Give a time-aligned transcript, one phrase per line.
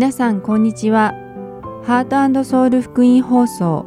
[0.00, 1.12] 皆さんこんにちは。
[1.84, 3.84] ハートソウル福音放送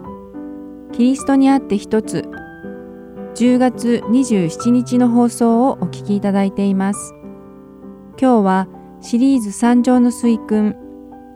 [0.91, 2.29] キリストにあって一つ
[3.33, 7.15] 10月27日の放送をお聞きいただいています。
[8.21, 8.67] 今日は
[9.01, 10.75] シリーズ三条の水訓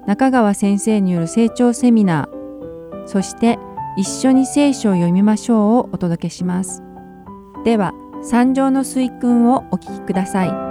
[0.06, 3.58] 中川先生による成長セミナーそして
[3.98, 6.84] 一緒に聖書を読みましょうをお届けします。
[7.66, 10.67] では三条の水訓をお聞きください。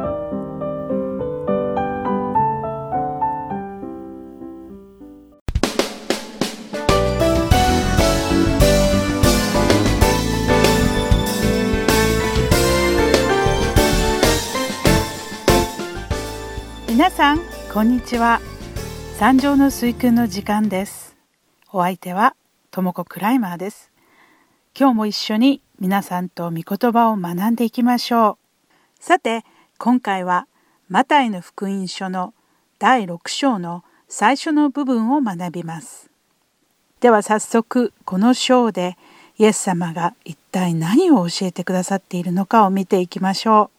[17.27, 17.41] さん
[17.75, 18.41] こんにちは。
[19.19, 21.17] 三条の水訓の時間です。
[21.73, 22.37] お相手は
[22.71, 23.91] ともクライマーです。
[24.79, 28.39] 今日も一緒に皆さんと御言葉を学んでいきましょ
[29.01, 29.03] う。
[29.03, 29.45] さて
[29.77, 30.47] 今回は
[30.89, 32.33] マタイの福音書の
[32.79, 36.09] 第6章の最初の部分を学びます。
[37.01, 38.97] では早速この章で
[39.37, 43.71] イエス様が一体何を教えてくださっているのかを見ていきましょう。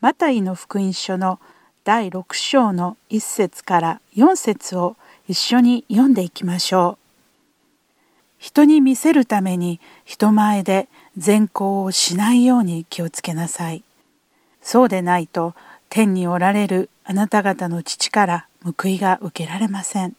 [0.00, 1.38] マタイの福音書の
[1.82, 4.96] 第6章の1節から4節を
[5.28, 6.98] 一緒に読んでいきましょう。
[8.38, 13.82] 人に見せるために人前で善行をしないように気をつけなさい。
[14.60, 15.54] そうでないと
[15.88, 20.14] 天におられるあなた方の父から報いが受けられません。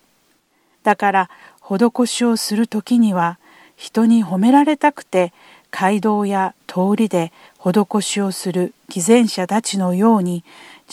[0.81, 1.29] だから
[1.61, 3.37] 施しをする時には
[3.75, 5.31] 人に褒められたくて
[5.69, 10.43] 街道や通りで施しをする偽善者たちのように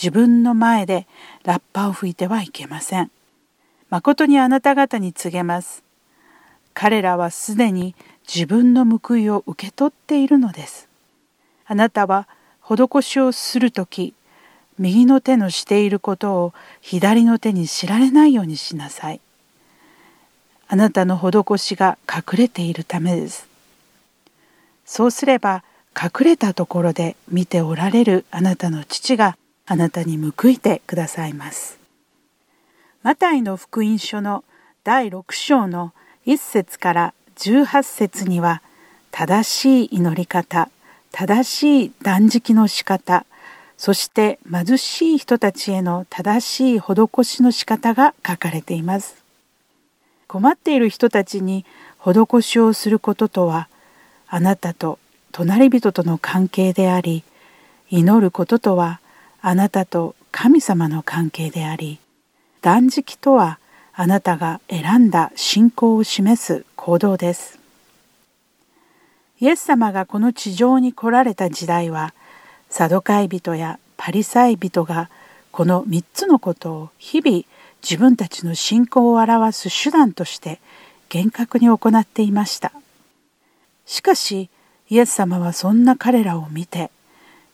[0.01, 1.07] 自分の前で
[1.43, 3.11] ラッパを吹いてはいけません。
[3.89, 5.83] 誠にあなた方に告げます。
[6.73, 10.87] 彼らはすでに自分の報いを受け取っているのです。
[11.65, 12.29] あなたは
[12.61, 14.13] 施しをするとき、
[14.77, 19.19] 右の手のしていることを左の手に知られないようにしなさい。
[20.69, 23.49] あなたの施しが隠れているためです。
[24.85, 25.63] そうすれば
[25.93, 29.35] 隠れたところで見ておられるあなたの父が
[29.71, 31.77] あなたに報いてくださいます。
[33.03, 34.43] マタイの福音書の
[34.83, 35.93] 第6章の
[36.25, 38.63] 1節から18節には
[39.11, 40.71] 正しい祈り方
[41.11, 43.27] 正しい断食の仕方
[43.77, 49.23] そして貧しい人たちへの正しい施しの仕方が書かれています。
[50.27, 51.63] 困っている人たちに
[51.99, 53.67] 施しをすることとは
[54.27, 54.97] あなたと
[55.31, 57.23] 隣人との関係であり
[57.91, 58.99] 祈ることとは
[59.41, 61.99] あなたと神様の関係であり
[62.61, 63.59] 断食とは
[63.93, 67.59] あなたが選んだ信仰を示す行動です。
[69.41, 72.13] イエス様がこの地上に来られた時代は
[72.69, 75.09] サドカイ人やパリサイ人が
[75.51, 77.43] この3つのことを日々
[77.81, 80.59] 自分たちの信仰を表す手段として
[81.07, 82.73] 厳格に行っていました。
[83.85, 84.49] しかし
[84.89, 86.91] イエス様はそんな彼らを見て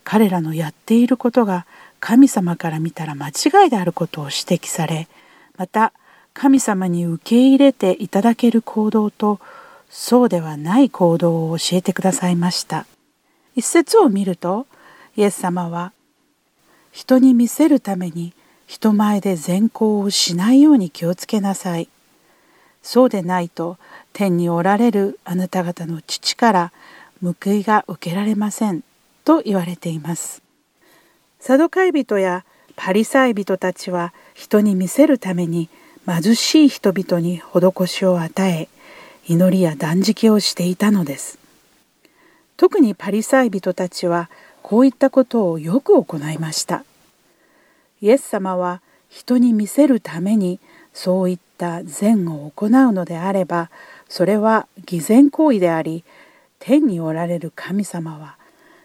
[0.04, 1.66] 彼らのやっていることが
[2.00, 5.08] 神様から見たら間違いであることを指摘され
[5.56, 5.92] また
[6.34, 9.40] 神様に受け入れていただける行動と
[9.88, 12.86] そうではない行動を教えてくださいました。
[13.54, 14.66] 一節を見ると
[15.16, 15.92] イエス様は
[16.92, 18.34] 人に見せるために
[18.66, 21.88] 人前で善行をしないように気をつけなさい。
[22.82, 23.78] そうでないと
[24.12, 26.72] 天におられるあなた方の父から
[27.22, 28.82] 報いが受けられません
[29.24, 30.42] と言われています。
[31.38, 32.44] サドカイ人や
[32.76, 35.68] パリサイ人たちは人に見せるために
[36.06, 38.68] 貧しい人々に施しを与え
[39.26, 41.38] 祈りや断食をしていたのです。
[42.56, 44.30] 特にパリサイ人たちは
[44.62, 46.84] こういったことをよく行いました。
[48.00, 50.60] イエス様は人に見せるために
[50.92, 53.70] そういった善を行うのであれば
[54.08, 56.04] それは偽善行為であり
[56.58, 58.36] 天におられる神様は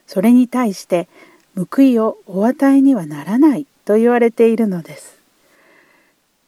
[0.07, 1.07] それに対して
[1.55, 5.19] 報いをお与えにはならないと言われているのです。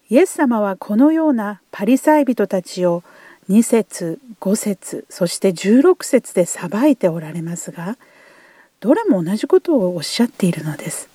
[0.10, 3.04] イエス様はこのようなパリサイ人たちを
[3.50, 7.98] 2節5節そして16節で裁いておられますが
[8.80, 11.10] どれも同じことをおっしゃっているのです。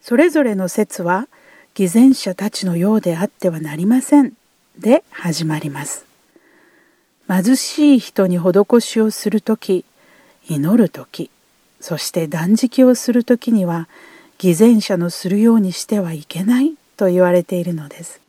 [0.00, 1.28] それぞれの説は
[1.74, 4.32] 偽善者たちのようであってはなりません
[4.78, 6.04] で始まります。
[7.28, 9.84] 貧しい人に施しをする時
[10.48, 11.30] 祈る時
[11.80, 13.88] そして断食をする時には
[14.38, 18.20] 偽善者のするようにしてはいけないと言われているのです。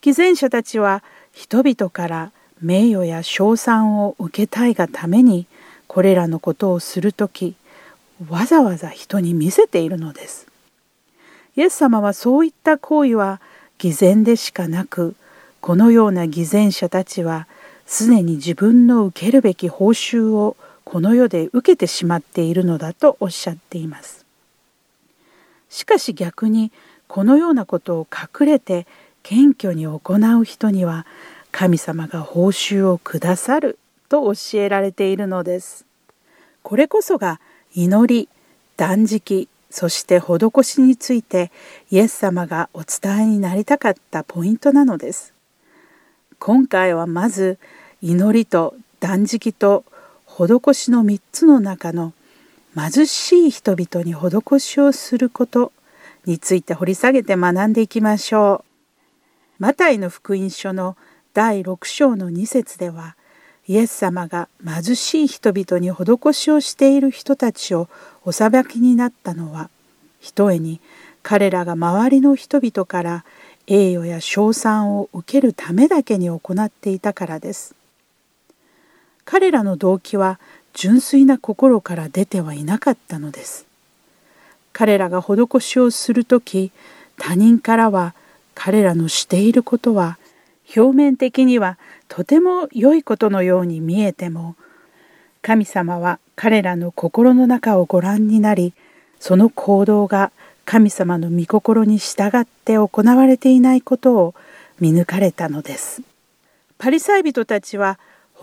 [0.00, 1.02] 偽善者たちは
[1.32, 5.46] 人々から名誉や称賛を受けたいがために
[5.86, 7.54] これらのことをする時
[8.28, 10.46] わざわざ人に見せているのです。
[11.56, 13.40] イエス様はそういった行為は
[13.78, 15.14] 偽善でしかなく
[15.60, 17.46] このような偽善者たちは
[17.86, 24.24] すでに自分の受けるべき報酬をこの世で受けてしまっているのだとおっしゃっています。
[25.68, 26.70] しかし逆に
[27.06, 28.86] このようなことを隠れて
[29.22, 30.00] 謙虚に行
[30.40, 31.06] う人には
[31.50, 35.86] 神様が報酬をくださると教えられているのです。
[36.62, 37.40] これこそが
[37.74, 38.28] 祈り、
[38.76, 41.50] 断食、そして施しについて
[41.90, 45.32] イエス様がお伝えになりたかったポイントなのです。
[46.38, 47.58] 今回はまず
[48.02, 49.84] 祈りと断食と
[50.34, 52.14] 施しの3つの中の
[52.74, 55.72] 貧しい人々に施しをすること
[56.24, 58.64] について掘り下げて学んでいきましょ
[59.58, 59.62] う。
[59.62, 60.96] マタイの福音書の
[61.34, 63.14] 第6章の2節では
[63.68, 67.88] イエス様が貧しい人々に施しをしている人たちを
[68.24, 69.68] お裁きになったのは
[70.18, 70.80] ひとえに
[71.22, 73.24] 彼らが周りの人々から
[73.66, 77.74] 栄誉や称賛を受けるためだけに行っていたからです。
[79.24, 80.38] 彼らの動機は
[80.74, 83.66] 純粋な心から出てはいなかったのです。
[84.72, 86.72] 彼らが施しをする時
[87.18, 88.14] 他人からは
[88.54, 90.18] 彼らのしていることは
[90.74, 91.78] 表面的には
[92.08, 94.56] とても良いことのように見えても
[95.42, 98.72] 神様は彼らの心の中をご覧になり
[99.20, 100.32] その行動が
[100.64, 104.34] 神様の御心に従って行われていないことを
[104.80, 106.02] 見抜かれたのです。
[106.78, 107.98] パリサイ人たちは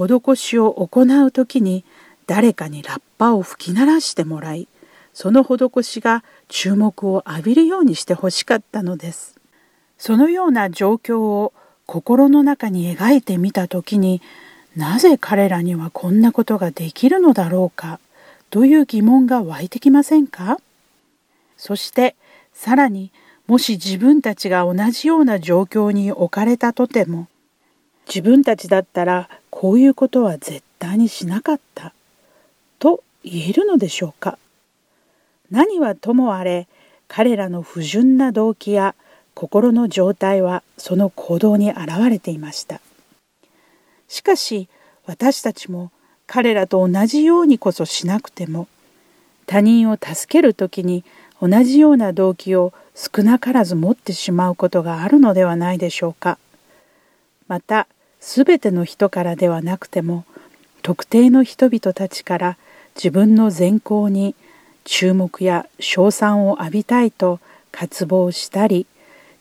[0.07, 1.83] 施しを行う時に
[2.27, 4.67] 誰かにラッパを吹き鳴らしてもらい
[5.13, 9.35] その施しが注目を浴びるようにしてほしかったのです。
[9.97, 11.51] そのような状況を
[11.85, 14.21] 心の中に描いてみた時に
[14.77, 17.99] なぜ彼らにはこんなことができるのだろうか
[18.49, 20.59] という疑問が湧いてきませんか？
[21.57, 22.15] そして
[22.53, 23.11] さらに
[23.47, 27.27] もし自分たちが同じような状況に置かれたとても
[28.09, 31.93] 自分たちだったらこういうことは絶対にしなかった。
[32.79, 34.39] と言えるのでしょうか。
[35.51, 36.67] 何はともあれ
[37.07, 38.95] 彼らの不純な動機や
[39.35, 41.79] 心の状態はその行動に現
[42.09, 42.81] れていました。
[44.07, 44.67] しかし
[45.05, 45.91] 私たちも
[46.25, 48.67] 彼らと同じようにこそしなくても
[49.45, 51.03] 他人を助ける時に
[51.41, 56.37] 同じような動機を少なからず持ってしまうことがあるのではないでしょうか。
[57.47, 57.87] また
[58.19, 60.25] 全ての人からではなくても
[60.81, 62.57] 特定の人々たちから
[62.95, 64.35] 自分の善行に
[64.83, 67.39] 注目や称賛を浴びたいと
[67.71, 68.87] 渇望したり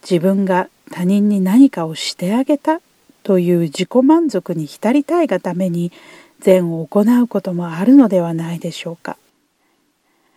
[0.02, 2.80] 自分が他人に何かをしてあげた
[3.22, 5.92] という自己満足に浸りたいがために
[6.40, 9.16] 善を行うこともあるのではないでしょうか。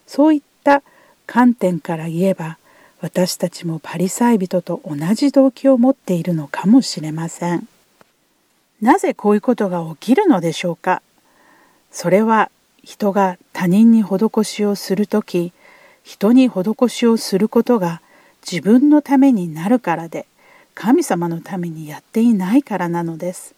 [0.07, 0.83] そういった
[1.25, 2.57] 観点から言えば
[2.99, 7.67] 私たちもパリサイ人と同じ動機を持っているのかもしれません。
[8.81, 11.01] なぜこういうことが起きるのでしょうか？
[11.91, 12.49] それは
[12.83, 15.53] 人が他人に施しをする時
[16.03, 18.01] 人に施しをすることが
[18.49, 20.25] 自分のためになるからで
[20.73, 23.53] 神様のためにやっていないからなのです。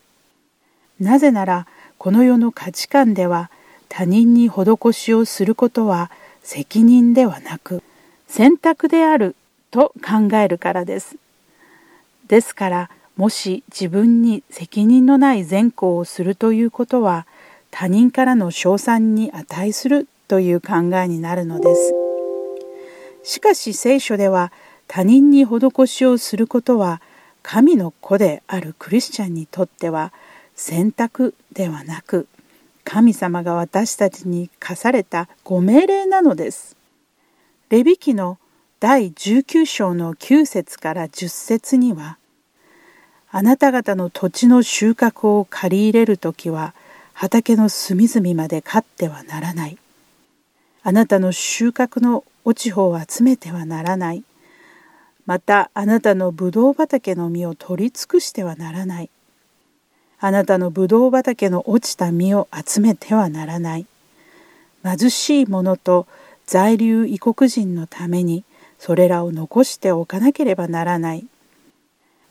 [1.00, 1.68] なぜなら
[1.98, 3.50] この世の価値観では
[3.88, 6.12] 他人に施しをすることは
[6.44, 7.82] 責任ではなく
[8.28, 9.38] 選択である
[9.72, 11.16] と考えるからです。
[12.28, 17.28] ですからもし自分に責任のない善行をするということは
[17.70, 21.94] 他人からの称賛に値するという考えになるのです。
[23.24, 24.52] しかし聖書では
[24.88, 27.02] 他人に施しをすることは
[27.42, 30.12] 神の子であるクリスチャンにとっては
[30.56, 32.28] 選択ではなく
[32.84, 36.76] 神様が私たちに課されたご命令なのです。
[37.70, 38.38] レビ記の
[38.80, 42.18] 第19章の9節から10節には
[43.36, 46.76] あなた方の土地の収穫を借り入れる時は
[47.14, 49.78] 畑の隅々まで刈ってはならない。
[50.84, 54.24] あなたの収穫の落ち穂を集めてはならない。
[55.26, 59.10] またあなたのぶどう畑の実を取り尽くしてはならない。
[60.20, 63.88] あなたのぶどう畑の落ちた実を集めてはならない。
[64.84, 66.06] 貧しい者と
[66.46, 68.44] 在留異国人のために
[68.78, 71.26] それらを残しておかなければならない。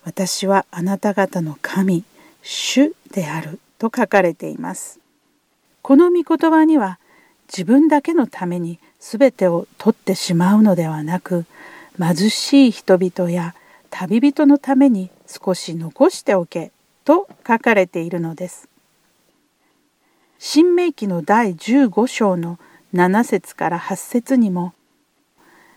[0.03, 2.03] 私はあなた方の神、
[2.41, 4.99] 主であると書かれています。
[5.81, 6.99] この御言葉には
[7.47, 11.45] 自分だけのために全てを取ってしまうのではなく
[11.97, 13.53] 貧しい人々や
[13.89, 16.71] 旅人のために少し残しておけ
[17.05, 18.69] と書かれているのです。
[20.39, 22.59] 新明記の第15章の
[22.93, 24.73] 7節から8節にも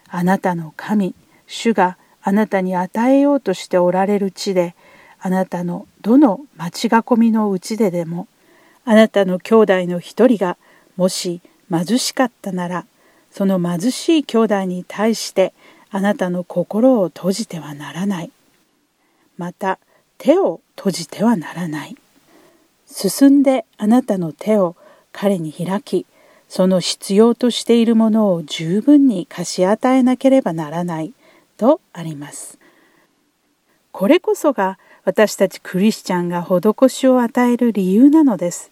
[0.08, 1.14] あなたの神
[1.46, 1.96] 主が
[2.28, 4.74] あなたに与えようとしておられる地で
[5.20, 8.26] あなたのどの町囲みのうちででも
[8.84, 10.56] あなたの兄弟の一人が
[10.96, 11.40] もし
[11.70, 12.84] 貧しかったなら
[13.30, 15.54] その貧しい兄弟に対して
[15.90, 18.32] あなたの心を閉じてはならない。
[19.38, 19.78] また
[20.18, 21.96] 手を閉じてはならない。
[22.86, 24.74] 進んであなたの手を
[25.12, 26.06] 彼に開き、
[26.48, 31.12] その必要としているものを十分に貸し与えなければならない
[31.56, 32.58] とあります。
[33.92, 38.70] これこそが私たちクリスチャンが施しを与える理由なのです。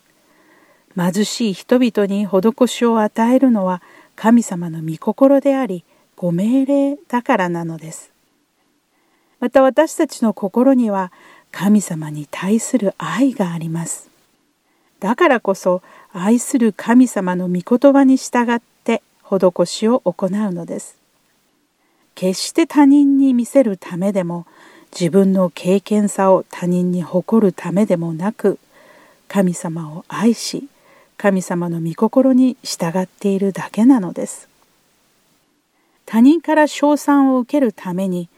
[0.96, 3.82] 貧しい人々に施しを与えるのは
[4.16, 5.84] 神様の御心であり、
[6.16, 8.10] ご命令だからなのです。
[9.40, 11.12] また私たちの心には
[11.50, 14.10] 神様に対する愛があります。
[15.00, 21.03] だからこそ愛する神様の御言葉に従って施しを行うのです。
[22.14, 24.46] 決して他人に見せるためでも
[24.92, 28.58] 自分の経験さを他人に誇るためでもなく
[29.28, 30.68] 神様を愛し
[31.16, 34.48] 神様の御心に従っているだけなのです。
[36.06, 38.28] 他人から称賛を受けるために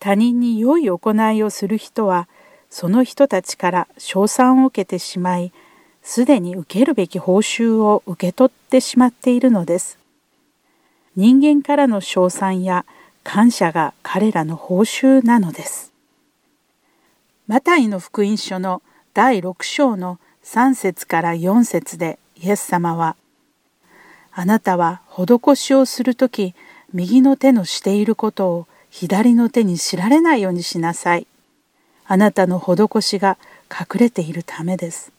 [0.00, 2.28] 他人に良い行いをする人は
[2.70, 5.52] その人たちから称賛を受けてしまい
[6.02, 10.01] すでに受けるべき報酬を受け取ってしまっているのです。
[11.14, 12.86] 人間からの称賛や
[13.22, 15.92] 感謝が彼らの報酬なのです。
[17.46, 23.16] マタイの福音書の第6章の3節から4節でイエス様は
[24.32, 26.54] 「あなたは施しをする時
[26.92, 31.26] 右の手のしていることを左の手に知られないようにしなさい。
[32.06, 33.38] あなたの施しが
[33.70, 35.12] 隠れているためです。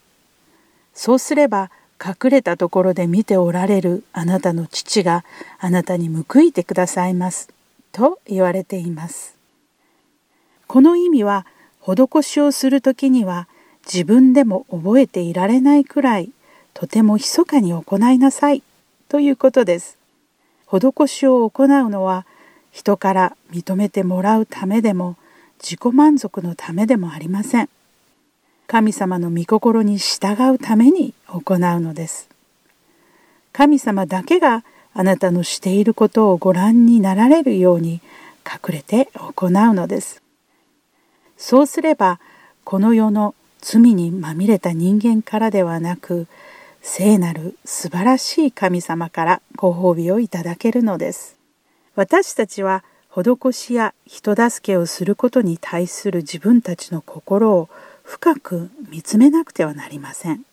[0.94, 1.72] そうすれば
[2.04, 5.24] 隠れたところで見ておられるあなたの父が
[5.60, 7.50] あなたに報いてくださいます。
[7.94, 9.38] と言われています。
[10.68, 11.46] この意味は
[11.80, 13.48] 施しをする時には
[13.86, 16.32] 自分でも覚えていられないくらい
[16.74, 18.64] とても密かに行いなさい
[19.08, 19.98] ということです。
[20.68, 22.26] 施しを行うのは
[22.72, 25.16] 人から認めてもらうためでも
[25.62, 27.70] 自己満足のためでもありません。
[28.68, 32.30] 神様の御心に従うために行うのです。
[33.52, 38.02] 神様だけがあなたのしていることをご覧になられるように
[38.46, 40.22] 隠れて行うのです。
[41.38, 42.20] そうすれば
[42.64, 46.28] この世の罪にまみれた人間からではなく
[46.82, 51.38] 聖なる素晴らしい神様からご褒美をいただけるのです。
[51.96, 57.70] 私たちは施しや人助けをすることに対する自分たちの心を
[58.14, 60.46] 深く見つめなくてはなりません。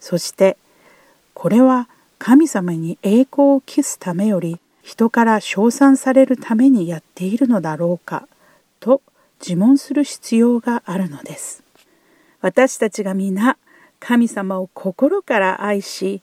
[0.00, 0.56] そして
[1.34, 8.26] これは神様に栄光を期すためより人から称賛されるためにやっているのだろうか
[8.80, 9.02] と
[9.40, 11.62] 自問する必要があるのです。
[12.40, 13.58] 私たちが皆
[14.00, 16.22] 神様を心から愛し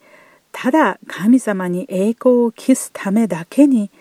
[0.52, 3.92] ただ神様に栄光を期すためだけに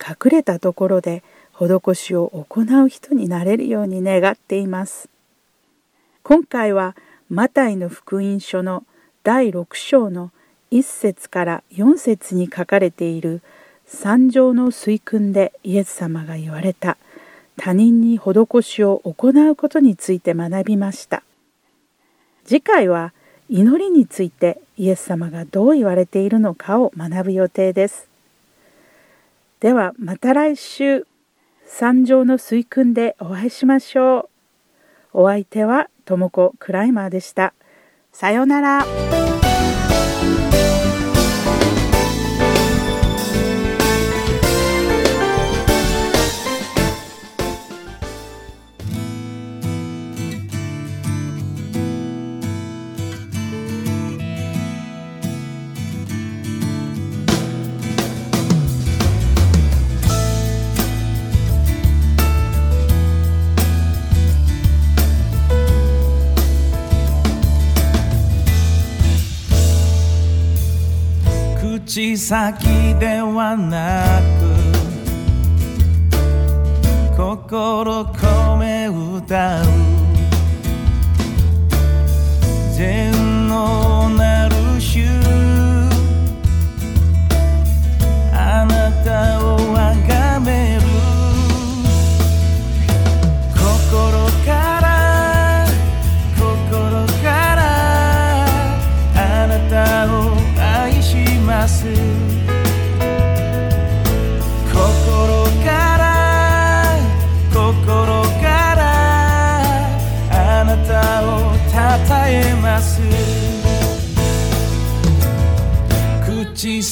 [0.00, 5.10] 隠れたところで施しを行う人になれるように願っています。
[6.30, 6.94] 今回は
[7.28, 8.84] マタイの福音書の
[9.24, 10.30] 第6章の
[10.70, 13.42] 1節から4節に書かれている
[13.84, 16.98] 三条の水訓でイエス様が言われた
[17.56, 21.24] 他人に施しを行うことについて学びました。
[22.44, 23.12] 次回は
[23.48, 28.08] 祈りについてイエス様がどう言われているのかを学ぶ予定です。
[29.58, 31.08] ではまた来週
[31.66, 34.28] 三条の水訓でお会いしましょ
[35.12, 35.22] う。
[35.22, 37.54] お相手はともこクライマーでした。
[38.12, 39.19] さようなら。
[72.00, 72.64] 口先
[72.98, 74.50] ではなく
[77.14, 79.69] 心込め歌う。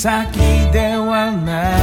[0.00, 0.38] 先
[0.70, 1.74] ではな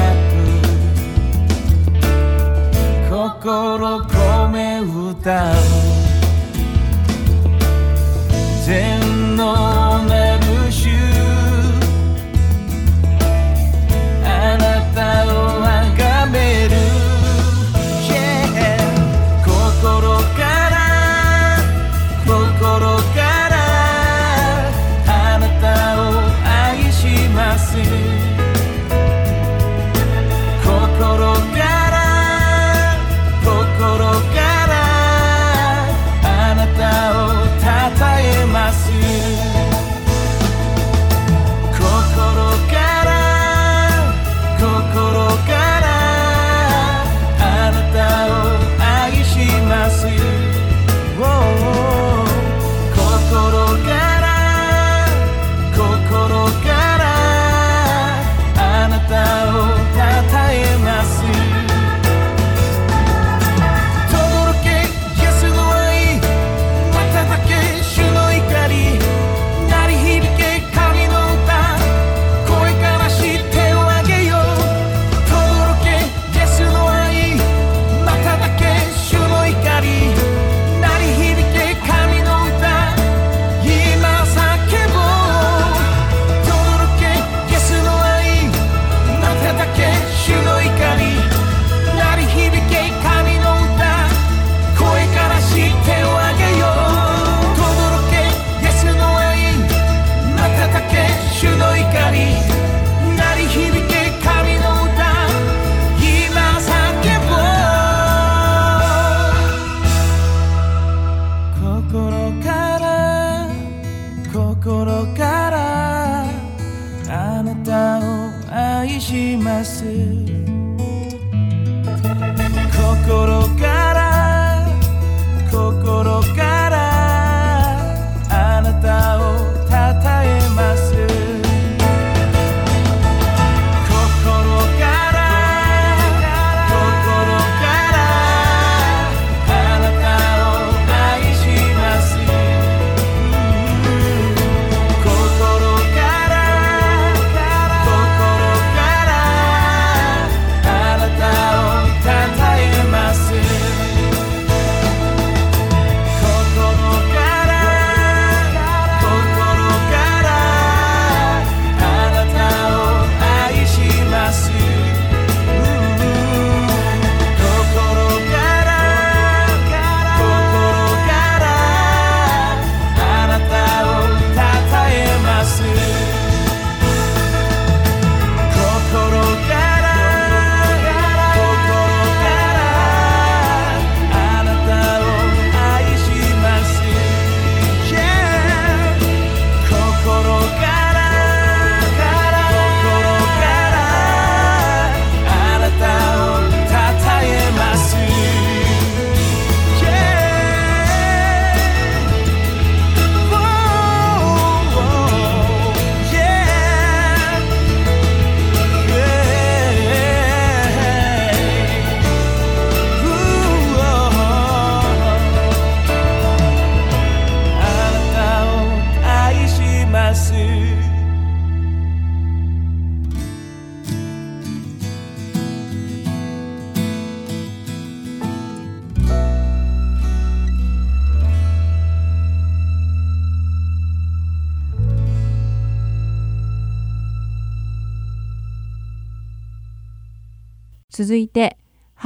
[3.09, 5.84] く心込め歌う。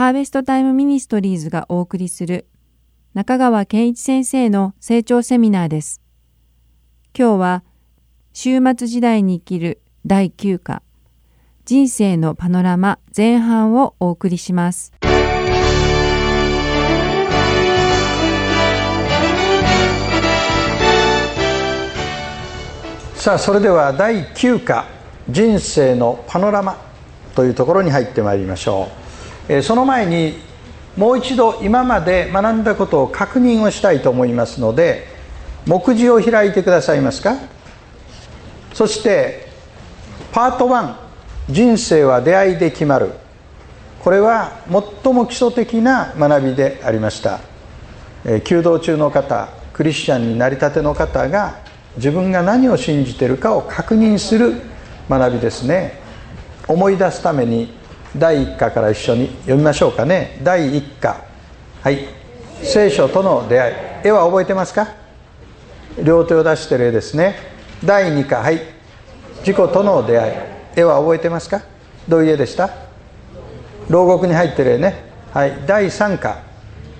[0.09, 2.47] ハーベストタイムミニストリーズがお送りする
[3.13, 6.01] 中川健一先生の成長セミナーです。
[7.15, 7.63] 今日は、
[8.33, 10.81] 終末時代に生きる第9課、
[11.65, 14.93] 人生のパノラマ前半をお送りします。
[23.13, 24.87] さあそれでは第9課
[25.29, 26.81] 「人生のパノラマ」
[27.35, 29.08] というところに入ってまいりましょう、
[29.63, 30.37] その前に
[30.95, 35.07] もう一度今まで学んだことを確認をしたいと思いますので
[35.65, 37.35] 目次を開いてくださいますか？
[38.73, 39.47] そして
[40.31, 40.93] パート1
[41.49, 43.11] 「人生は出会いで決まる」
[44.03, 44.59] これは
[45.03, 47.39] 最も基礎的な学びでありました。
[48.43, 51.55] 弓道中の方クリスチャンになりたての方が
[51.95, 54.61] 自分が何を信じてるかを確認する
[55.09, 55.99] 学びですね。
[56.67, 57.78] 思い出すために
[58.15, 60.39] 第1課から一緒に読みましょうかね。
[60.43, 61.21] 第1課。
[61.81, 62.07] はい。
[62.63, 63.75] 聖書との出会い。
[64.05, 64.87] 絵は覚えてますか？
[66.03, 67.35] 両手を出してる絵ですね。
[67.85, 68.37] 第2課。
[68.37, 68.61] はい。
[69.39, 70.33] 自己との出会い。
[70.75, 71.61] 絵は覚えてますか？
[72.07, 72.69] どういう絵でした？
[73.89, 75.03] 牢獄に入ってる絵ね。
[75.31, 75.53] はい。
[75.67, 76.41] 第3課。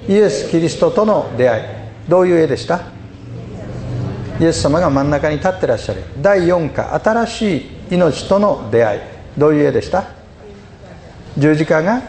[0.08, 1.64] イエス・キリストとの出会い。
[2.08, 2.82] どういう絵でした？
[4.40, 6.04] イエス様が真ん中に立ってらっしゃる。
[6.22, 6.94] 第4課。
[7.00, 9.02] 新しい命との出会い。
[9.38, 10.19] どういう絵でした？
[11.40, 12.02] 十字架が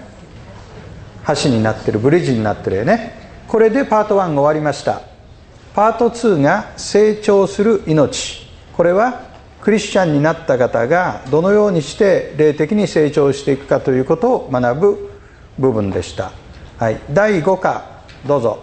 [1.42, 3.18] 橋になってるブリッジになってる絵ね。
[3.46, 5.02] これでパート1が終わりました。
[5.74, 8.46] パート2が成長する命。
[8.76, 9.22] これは
[9.60, 15.10] クリスチャンになった方がどのようにして霊的に成長していくかということを学ぶ
[15.58, 16.32] 部分でした、
[16.78, 17.84] はい、第5課
[18.26, 18.58] どうぞ。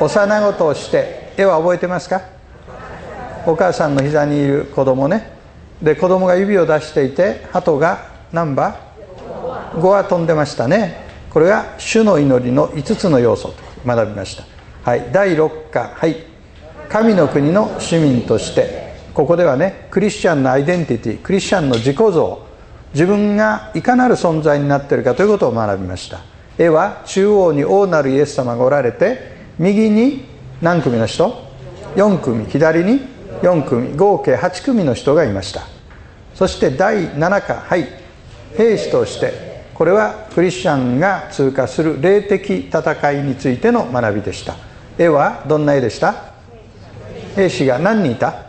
[0.00, 1.22] 幼子として。
[1.34, 2.20] 絵は覚えてますか？
[3.46, 5.32] お母さんの膝にいる子供ね。
[5.80, 8.91] で子供が指を出していて鳩が何羽
[9.74, 11.06] 5羽飛んでましたね。
[11.30, 13.54] これが主の祈りの5つの要素と
[13.86, 14.44] 学びました。
[14.82, 15.10] はい。
[15.12, 15.92] 第6課。
[15.94, 16.16] はい。
[16.88, 22.46] 神の国の市民としてここではねクリスチャンのアイデンティティクリスチャンの自己像
[22.92, 26.20] 自分がいかなる存在になっているかということを学びました。
[26.58, 30.26] 絵は中央に王なるイエス様がおられて右に
[30.60, 31.50] 何組の人
[31.96, 32.44] ？4組。
[32.44, 33.00] 左に
[33.40, 33.96] 4組。
[33.96, 35.62] 合計8組の人がいました。
[36.34, 37.54] そして第7課。
[37.54, 37.86] はい。
[38.56, 44.56] 兵士としてこれはクリスチャンが通過する霊的戦いについての学びでした。
[44.98, 46.14] 絵はどんな絵でした？
[47.34, 48.46] 兵士が何人いた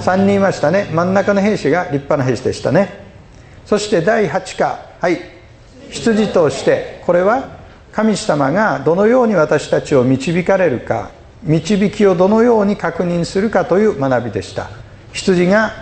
[0.00, 0.88] ？3人いましたね。
[0.92, 3.04] 真ん中の兵士が立派な兵士でしたね。
[3.66, 5.18] そして第8課はい。
[5.90, 7.58] 羊としてこれは
[7.92, 11.10] 神様がどのように私たちを導かれるか
[11.42, 14.70] 導きをどのように確認するかという学びでした。
[15.12, 15.72] 羊が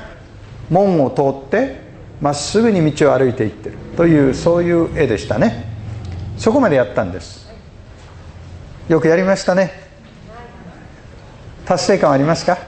[0.71, 1.86] 門を通って
[2.21, 5.67] まっすぐに道を歩いていってるというそういう絵でしたね。
[6.39, 7.47] そこまでやったんです。
[8.89, 9.73] よくやりましたね。
[11.65, 12.59] 達成感ありますか？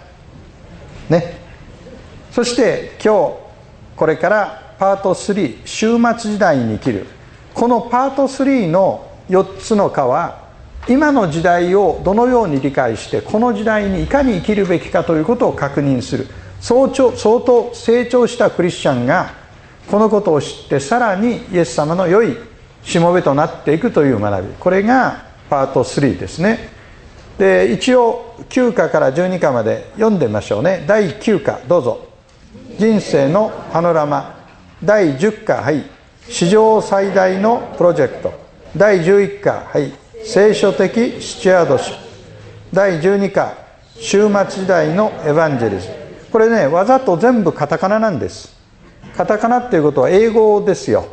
[1.08, 1.38] ね。
[2.32, 3.34] そして今日
[3.96, 7.06] これからパート3終末時代に生きる。
[7.54, 10.46] このパート3の4つの課は
[10.88, 16.26] 今の時代をどのように理解してこの時代にいかに生きるべきかということを確認する。
[16.60, 19.37] 相当成長したクリスチャンが
[19.90, 22.36] このことを知ってさらにイエス様の良い
[22.82, 24.54] しもべとなっていくという学び。
[24.54, 26.70] これがパート3ですね。
[27.38, 30.84] で一応9課から12課まで読んでみましょうね。
[30.86, 32.06] 第9課どうぞ。
[32.78, 34.46] 人生のパノラマ。
[34.84, 35.84] 第10課はい。
[36.28, 38.32] 史上最大のプロジェクト。
[38.76, 39.92] 第11課はい。
[40.24, 42.08] 聖書的スチュアードシップ。
[42.72, 43.54] 第12課
[43.94, 45.88] 終末時代のエヴァンジェリズ
[46.30, 48.57] これねわざと全部カタカナなんです。
[49.18, 51.08] カタカナっていうことは英語ですよ。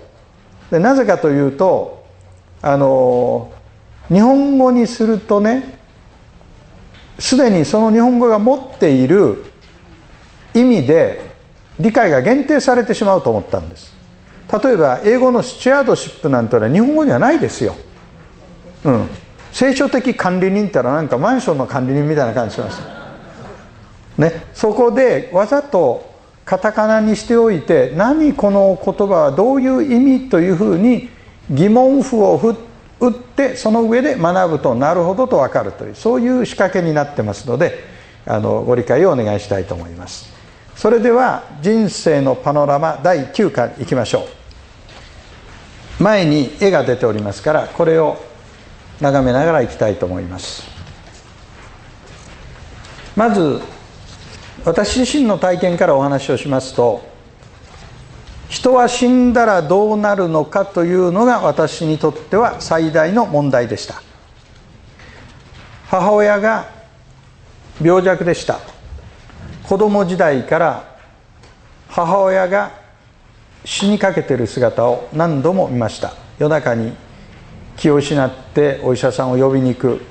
[0.70, 2.06] でなぜかというと
[2.62, 3.52] あの
[4.10, 5.80] 日本語にするとね
[7.18, 9.46] すでにその日本語が持っている
[10.54, 11.20] 意味で
[11.80, 13.92] 理解が限定されてしまうと思ったんです。
[14.64, 17.76] 例えば英語のスチュアードシップなんてのは日本語にはないですよ。
[18.84, 19.10] うん、
[19.52, 22.82] 聖書的管理人ってのはなんかマンションの管理人みたいな感じします、
[24.20, 26.15] ね、そこでわざと
[26.46, 31.10] カタカナにしておいて何この言葉はどういう意味というふうに
[31.50, 32.40] 疑問符を
[33.00, 37.84] 打ってその上で学ぶとなるほどと分かるというそういう仕掛けになってますので
[38.28, 40.34] あのご理解をお願いしたいと思います。
[40.76, 44.28] それでは人生のパノラマ第9巻いきましょ
[46.00, 46.04] う。
[46.04, 48.18] 前に絵が出ておりますからこれを
[49.00, 50.64] 眺めながらいきたいと思います。
[53.16, 53.62] まず
[54.66, 57.16] 私自身の体験からお話をしますと
[58.50, 64.02] 人は死んだらどうなるのかというのが私にとっては最大の問題でした。
[65.88, 66.70] 母親が
[67.82, 68.60] 病弱でした。
[69.64, 70.98] 子供時代から
[71.90, 72.72] 母親が
[73.66, 76.14] 死にかけている姿を何度も見ました。
[76.38, 76.94] 夜中に
[77.78, 80.02] 気を失ってお医者さんを呼びに行く。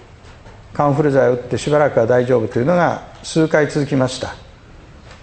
[0.72, 4.43] カンフル剤を打ってしばらくは大丈夫というのが数回続きました。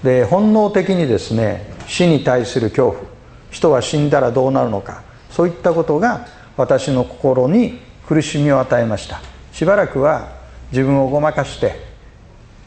[0.04, 3.12] で本能的にですね死に対する恐怖。
[3.52, 5.04] 人は死んだらどうなるのか。
[5.30, 9.22] そういったことが私の心に苦しみを与えました。
[9.52, 10.30] しばらくは
[10.72, 11.76] 自分をごまかして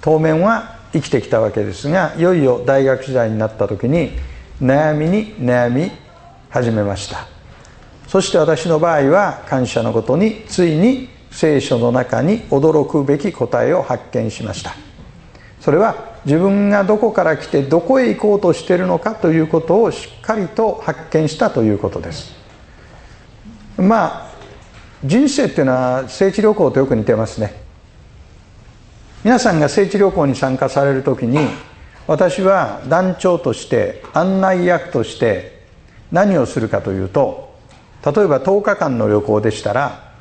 [0.00, 4.12] 当面は生きてきたわけですがいよいよ大学時代になった時に
[4.62, 5.90] 悩みに悩み
[6.50, 7.26] 始めました。
[8.06, 14.74] そして私の場合は感謝のことについに聖書の中に驚くべき答えを発見しました。
[15.60, 22.32] それは自分がどこから来てどこへ行こうとしているのかということをしっかりと発見したということです。
[23.76, 24.30] まあ
[25.04, 27.62] 人生っていうのは聖地旅行とよく似てますね。
[29.22, 31.38] 皆さんが聖地旅行に参加される時に
[32.06, 35.64] 私は団長として案内役として
[36.12, 37.54] 何をするかというと
[38.04, 40.12] 例えば10日間の旅行でしたら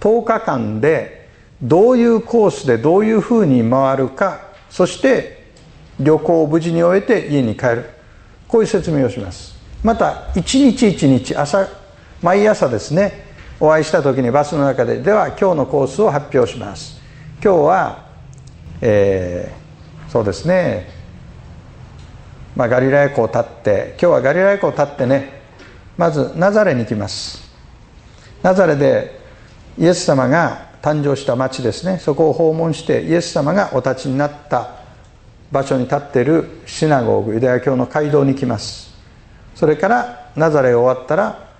[0.00, 1.30] 10日間で
[1.62, 5.41] どういうコースでどういうふうに回るかそして
[6.02, 7.90] 旅行を無事に終えて家に帰る。
[8.48, 9.54] こういう説明をします。
[9.82, 11.66] また一日一日朝
[12.22, 13.26] 毎朝ですね
[13.58, 17.00] お会いした時にバスの中ででは今日のコースを発表します。
[17.42, 18.06] 今日は、
[18.80, 20.88] えー、そうですね、
[22.54, 25.42] まあ、ガリラヤ湖を立って今日はガリラヤ湖を立ってね
[25.96, 27.42] まずナザレに行きます。
[28.42, 29.20] ナザレで
[29.78, 31.98] イエス様が誕生した町ですね。
[31.98, 34.81] そこを訪問してイエス様がお立ちになった
[35.52, 38.90] 場所に立っているシナゴーグユダヤ教の街道に行きます。
[39.54, 41.50] それからナザレ終わったら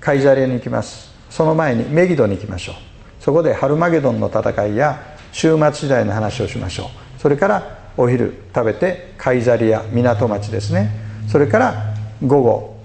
[0.00, 1.10] カイザリアに行きます。
[1.30, 2.74] その前にメギドに行きましょう。
[3.18, 5.00] そこでハルマゲドンの戦いや
[5.32, 7.20] 終末時代の話をしましょう。
[7.20, 10.90] それからお昼食べてカイザリア港町ですね。
[11.26, 12.76] それから午後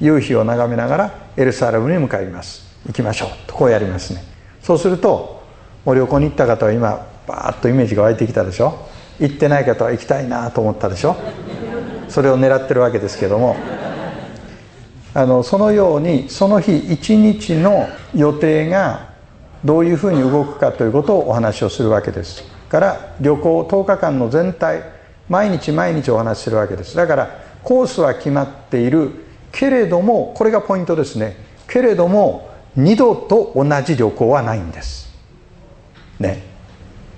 [0.00, 2.66] 夕日を眺めながらエルサレムに向かいます。
[2.86, 3.28] 行きましょう。
[3.46, 4.22] とこうやりますね。
[4.62, 5.42] そうすると
[5.86, 8.88] お旅行に行った方は今バーッとイメージが湧いてきたでしょ。
[9.20, 11.16] 行ってない方は行きたいなと思ったでしょ？
[12.08, 13.56] それを狙ってるわけですけども。
[15.14, 19.08] あのそのようにその日一日の予定が
[19.64, 22.44] どういうふうに動くかということをお話をするわけです。
[22.68, 24.82] から旅行10日間の全体
[25.30, 26.94] 毎日毎日お話しするわけです。
[26.94, 27.30] だから
[27.62, 29.24] コースは決まっている。
[29.52, 31.34] けれどもこれがポイントですね。
[31.66, 35.10] けれども二度と同じ旅行はないんです。
[36.20, 36.42] ね。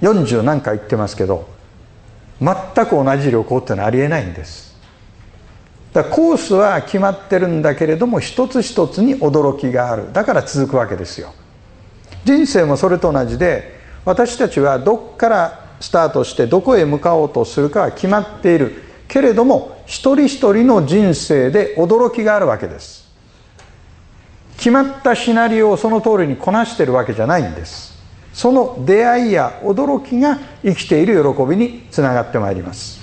[0.02, 1.48] 40何回言ってますけど
[2.40, 4.76] 全く同じ旅行ってのはありえないんです。
[5.92, 10.12] だコースは決まってるんだけれども一つ一つに驚きがある。
[10.12, 11.32] だから続くわけですよ。
[12.24, 18.84] 人生もそれと同じで私たちはどっからスタートしてどこへ向かおうとするかは決まっている。
[19.08, 23.08] けれども一人一人の人生で驚きがあるわけです。
[24.58, 27.97] 決まったシナリオをその通りにこなしてるわけじゃないんです。
[28.38, 33.00] その出会いや驚きが生きている喜びにつながってまいります。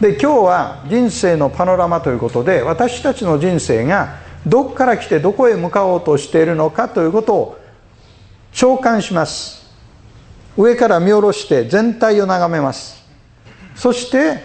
[0.00, 7.60] で今日は人生のパノラマということで私たちの人生がどこから来てどこへ向かおうとしているのかということを
[8.52, 9.70] 召喚します。
[10.56, 13.04] 上から見下ろして全体を眺めます。
[13.74, 14.42] そして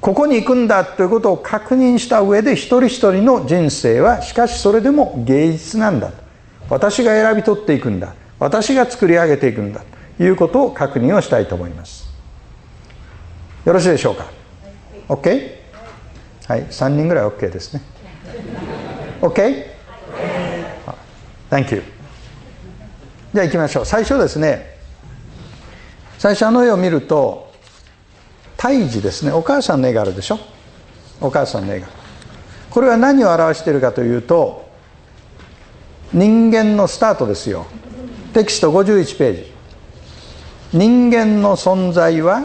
[0.00, 6.25] ここに行くんだということを確認した上で一人一人の人生はしかしそれでも芸術なんだと。
[6.68, 8.14] 私が選び取っていくんだ。
[8.38, 9.82] 私が作り上げていくんだ。
[10.18, 12.08] ということを確認をしたいと思います。
[13.64, 14.26] よろしいでしょうか
[15.08, 15.50] ？OK?
[16.46, 16.64] はい。
[16.64, 17.82] 3人ぐらい OK ですね。
[19.20, 19.66] OK?
[21.50, 21.82] Thank you
[23.32, 23.86] じゃあ行きましょう。
[23.86, 24.76] 最初ですね。
[26.18, 27.52] 最初あの絵を見ると
[28.56, 29.32] 胎児ですね。
[29.32, 30.38] お母さんの絵があるでしょ？
[31.20, 31.88] お母さんの絵が。
[32.70, 34.65] これは何を表しているかというと
[36.12, 37.66] 人間のスタートですよ。
[38.32, 39.52] テキスト51ページ。
[40.72, 42.44] 人間の存在は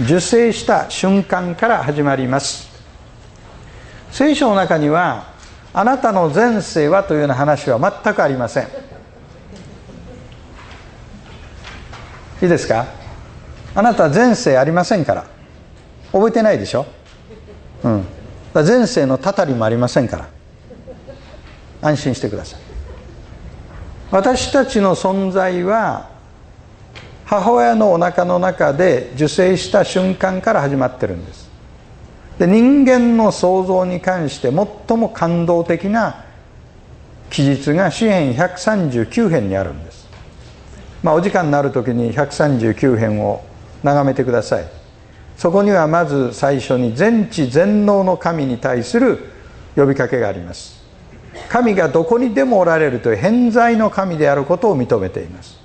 [0.00, 2.68] 受精した瞬間から始まります。
[4.10, 5.32] 聖書の中には
[5.72, 8.68] あなたの前世はというような話は全くありません。
[12.42, 12.86] いいですか？
[13.74, 15.24] あなた前世ありませんから。
[16.12, 16.86] 覚えてないでしょ？
[17.82, 18.04] うん。
[18.54, 20.28] 前世のたたりもありませんから。
[21.84, 22.60] 安心してください。
[24.10, 26.08] 私たちの存在は
[27.26, 31.50] 母親のおなかの中で受精した瞬間から始まってるんです。
[32.38, 36.24] で人間の創造に関して最も感動的な
[37.30, 40.08] 記述が詩編139編にあるんです。
[41.02, 43.44] まあお時間になる時に139編を
[43.82, 44.64] 眺めてください。
[45.36, 49.18] そこにはまず最初に全知全能の神に対する
[49.76, 50.73] 呼びかけがあります。
[51.48, 55.58] 神がどこにでもおられるという偏在の神であることを認めています。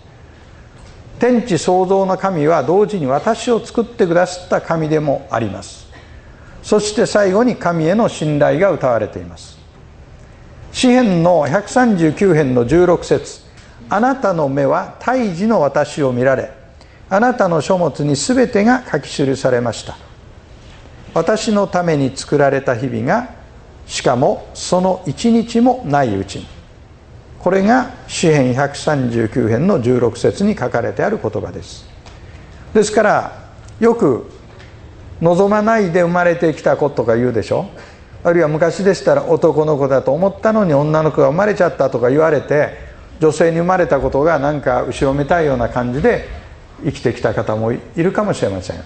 [1.20, 5.88] 天地創造の神は同時に私を作ってくださった神でもあります。
[6.64, 9.58] そして最後に神への信頼が歌われています。
[10.72, 13.42] 詩篇の139編の16節。
[13.90, 16.52] あなたの目は胎児の私を見られ
[17.10, 19.98] あなたの書物に全てが書き記されました。
[21.16, 23.39] 私のために作られた日々が
[23.90, 26.48] しかもその一日もないうちに。
[27.40, 31.86] これが詩編139編の16節に書かれてある言葉です。
[32.74, 33.50] ですから
[33.80, 34.30] よく
[35.22, 37.66] 望まないで生まれてきた子とか言うでしょ？
[38.24, 42.78] あるいは昔でしたら男の子だと思ったのに女の子が生まれちゃったとか言われて
[43.20, 46.28] 女性に生まれたことがなんか後ろめたいような感じで
[46.84, 48.84] 生きてきた方もいるかもしれません。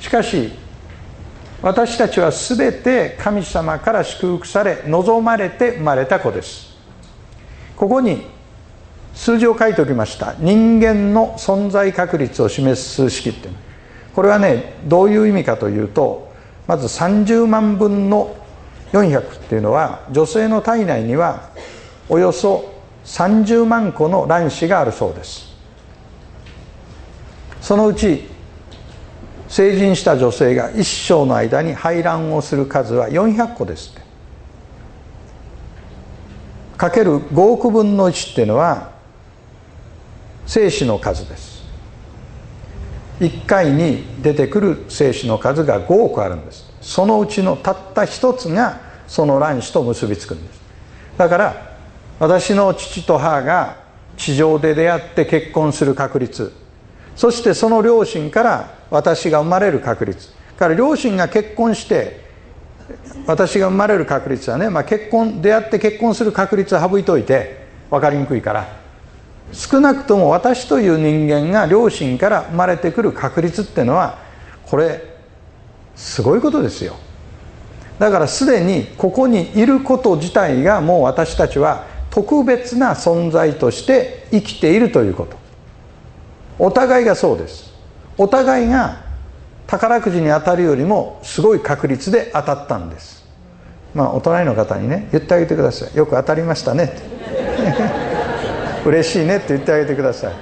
[0.00, 0.50] しかし
[1.66, 6.76] 私たちは全て神様から祝福され望まれて生まれた子です。
[7.74, 8.24] ここに
[9.12, 10.36] 数字を書いておきました。
[10.38, 13.48] 人間の存在確率を示す数式って
[14.14, 16.32] これはねどういう意味かというと
[16.68, 18.36] まず30万分の
[18.92, 21.50] 400っていうのは女性の体内には
[22.08, 22.74] およそ
[23.06, 25.52] 30万個の卵子があるそうです。
[27.60, 28.35] そのうち
[29.48, 34.06] 成人した女性が一生の間に排卵をする数は400個ですって。
[36.76, 38.92] かける5億分の1っていうのは
[40.46, 41.64] 精子の数です。
[43.20, 46.70] 1回に出てくる精子の数が5億あるんです。
[46.80, 50.60] そのうちのたった一つがその卵子と結びつくんです。
[51.16, 51.76] だから
[52.18, 53.76] 私の父と母が
[54.16, 56.52] 地上で出会って結婚する確率
[57.14, 60.36] そしてその両親から私が生まれる確率。
[60.56, 62.24] から両親が結婚して
[63.26, 68.86] 私が生まれる確率はね、まあ、結婚出会って結婚する確率は省いといて分かりにくいから。
[69.52, 74.18] 少なくとも私という人間が両親から生まれてくる確率っていうのは
[74.64, 75.00] これ
[75.94, 76.96] すごいことですよ。
[77.98, 85.36] だからすでにここにいること自体がもう私たちは特別な存在として生きているということ。
[86.58, 87.75] お互いがそうです。
[88.18, 89.04] お互いが
[89.66, 93.26] 宝くじに当たるよりもすごい確率で当たったんです。
[93.94, 95.96] まあお隣の方にね言ってあげてください。
[95.96, 97.02] よく当たりましたねって。
[98.88, 100.32] 嬉しいねって言ってあげてください。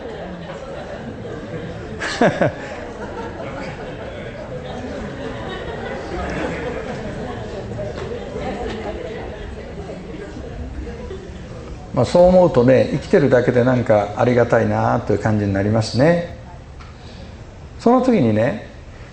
[11.95, 16.44] まあそう思うとね生きてるだけでなんかありがたいなという感じになりますね。
[17.85, 18.67] その時にね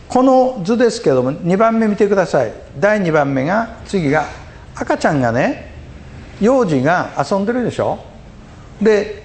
[0.07, 2.53] この図ですけども2番目見てください。
[2.79, 4.23] 第2番目が次が
[4.73, 5.73] 赤ちゃんがね
[6.39, 7.99] 幼児が遊んでるでしょ。
[8.81, 9.23] で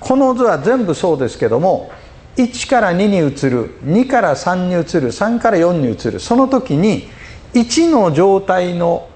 [0.00, 1.92] この図は全部そうですけども
[2.34, 7.08] 1から2に移る2から3に移る3から4に移るその時に
[7.54, 9.08] 1の状態の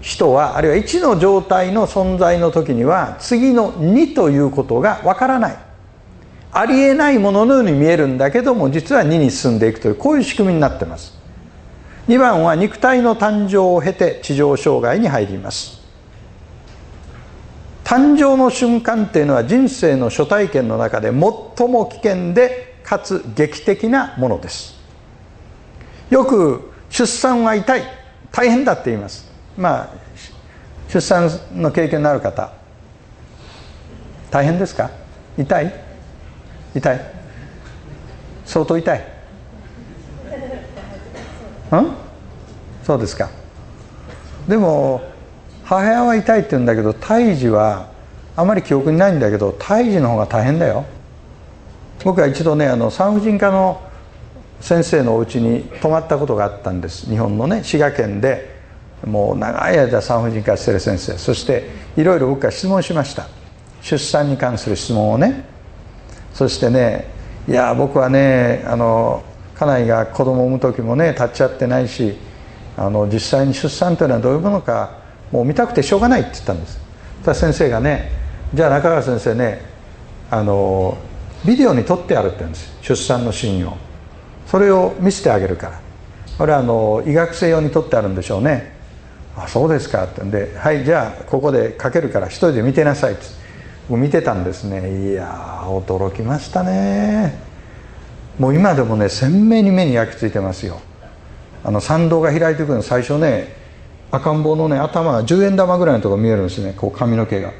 [0.00, 5.69] 人はあるいは1の状態の存在の時には次の2ということがわからない。
[6.52, 11.16] ありえないもののように見えるんだけども実は2に進んでいくというこういう仕組みになってます。
[12.08, 15.80] 2番は肉体の誕生を経て地上障害に入ります。
[17.84, 21.14] 誕生の瞬間っていうのは人生の初体験の中で最
[21.68, 24.74] も危険でかつ劇的なものです。
[26.08, 27.82] よく出産は痛い。
[28.32, 29.30] 大変だって言います。
[29.56, 29.88] まあ
[30.88, 32.52] 出産の経験のある方
[34.32, 34.90] 大変ですか？
[35.38, 35.89] 痛い？
[36.74, 37.00] 痛い。
[38.44, 39.04] 相当痛い。
[41.72, 41.92] うん？
[42.84, 43.30] そうですか。
[44.48, 45.02] でも
[45.64, 47.88] 母親は痛いって言うんだけど胎児は
[48.36, 50.84] あまり記憶にないんだけど胎児の方が大変だよ。
[52.04, 53.80] 僕は一度ねあの産婦人科の
[54.60, 57.06] 先生のお家に泊まったことがあったんです。
[57.06, 58.58] 日本のね滋賀県で。
[59.06, 61.16] もう長い間産婦人科してる先生。
[61.16, 63.28] そしていろいろ僕は質問しました。
[63.80, 65.46] 出産に関する質問をね
[66.32, 67.06] そしてね
[67.48, 69.22] いや僕はねあの
[69.54, 72.16] 家内が子供を産む時もね立っちゃってないし
[72.76, 74.98] あの実際に出産というのはどういうものか
[75.30, 76.80] もう見たくてしょうがないって言ったんです。
[77.24, 78.10] そ先生がね
[78.54, 79.62] じゃあ中川先生ね
[80.30, 80.96] あの
[81.44, 82.72] ビデオに撮ってあるって言うんです。
[82.82, 83.76] 出産のシーンを。
[84.46, 85.80] それを見せてあげるから。
[86.38, 88.72] これはあの医学生用に撮ってあるんでしょうね。
[89.36, 93.39] あそうですかってんではいじゃあここでかけるから一人で見てなさいって。
[93.96, 95.10] 見てたんですね。
[95.10, 97.38] いや驚きましたね。
[98.38, 100.80] もう今でもね鮮明に目に焼き付いてますよ。
[101.62, 103.54] あの参道が開いてくるの最初ね
[104.10, 106.74] 赤ん坊のね頭が10円玉ぐらいのとこ見えるんですね。
[106.76, 107.52] こう髪の毛が。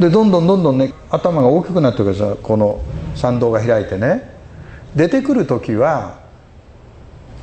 [0.00, 2.38] でどんどんどんどんね頭が大きくなってくるんですよ。
[2.42, 2.80] この
[3.14, 4.32] 参道が開いてね。
[4.96, 6.20] 出てくる時は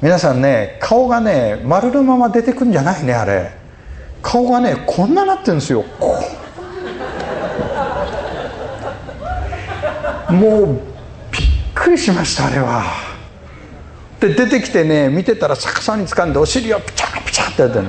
[0.02, 3.61] 皆さんね顔がね丸のまま出てくるんじゃないねあれ。
[4.22, 5.84] 顔がねこんななってるんですよ。
[10.30, 10.66] もう
[11.32, 12.84] びっくりしましたあれは。
[14.20, 17.88] で出てきてね見てたら逆さに掴んでお尻をピチャピチャってやってる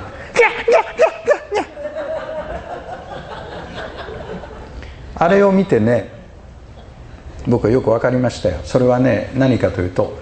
[5.15, 6.11] あれを見てね
[7.47, 8.59] 僕はよく分かりましたよ。
[8.65, 10.19] それはね何かというと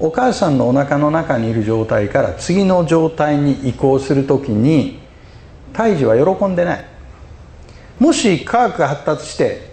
[0.00, 4.99] お母さんのお腹の中にいる状態から次の状態に移行する時に
[5.72, 6.84] 胎児は喜んでない。
[7.98, 9.70] もし科学が発達して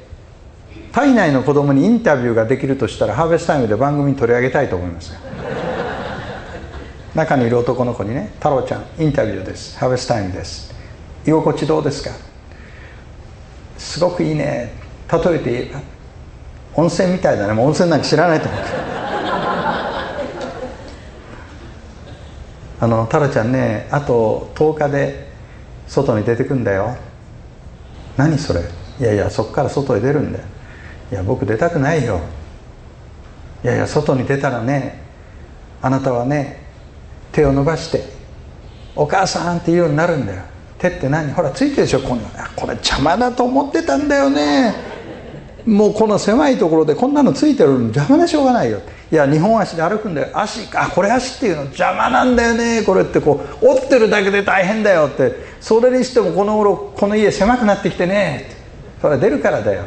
[0.92, 5.14] 体内の子供にインタビューができるとしたらハーベストタイムで番組に取り上げたいと思います
[7.16, 9.78] 中にいる男の子にね「太郎ちゃんインタビューです。
[9.80, 10.74] ハーベストタイムです。
[11.26, 12.12] 居心地どうですか?」
[13.78, 14.74] すごくいいね。
[15.12, 15.80] 例えて言えば
[16.76, 17.54] 温泉みたいだね。
[17.54, 18.62] もう温泉なんか知らないと思う
[22.80, 25.27] あの太郎ちゃんねあと10日で
[25.88, 26.96] 外に出てくんだよ。
[28.18, 28.62] 何それ？
[29.00, 30.46] いやいやそこから外へ出るんだよ。
[31.12, 32.20] いや僕出たくないよ。
[33.64, 35.02] いやいや外に出たらね
[35.82, 36.66] あなたはね
[37.32, 38.04] 手を伸ばして
[38.96, 40.42] 「お母さん」って言うようになるんだよ。
[40.78, 41.32] 手って何？
[41.32, 42.02] ほらついてるでしょ？
[42.02, 44.74] こんなこれ邪魔だと思ってたんだよね。
[45.66, 48.78] もうこの狭いところでこんなのついてるの邪魔でしょうがないよ。
[48.78, 50.38] っていや2本足で歩くんだよ。
[50.38, 52.84] 足あこれ足っていうの邪魔なんだよね。
[52.84, 55.34] これってこう折ってるだけで大変だよって。
[55.62, 58.50] それにしてもこの頃この家狭くなってきてね。
[59.02, 59.84] それ出るからだよ。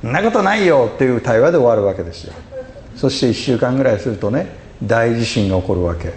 [0.00, 2.32] そんなことないよっていう対話で終わるわけですよ。
[2.94, 4.46] そして1週間ぐらいするとね
[4.82, 6.12] 大地震が起こるわけ。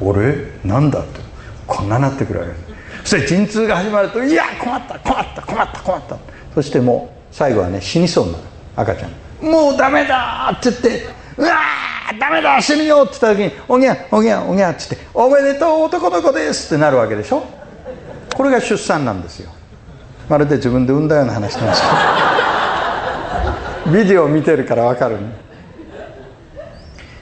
[0.00, 1.20] 俺なんだって。
[1.66, 2.64] こんななってくるわけです。
[3.04, 6.16] そして陣痛が始まると「いや困った困った困った困った」
[6.54, 8.44] そしてもう最後はね死にそうになる。
[8.76, 9.46] 赤ちゃん。
[9.46, 11.06] もうダメだって言って
[11.36, 17.44] 「うわーダメだ死ぬよ」って言った時に「おぎゃおぎゃおぎゃ」っつって「おめでとう男の子です」ってなるわけでしょ？
[18.34, 19.50] これが出産なんですよ。
[20.28, 21.94] まるで自分で産んだような話してますけど。
[23.92, 25.18] ビデオを見てるから分かる、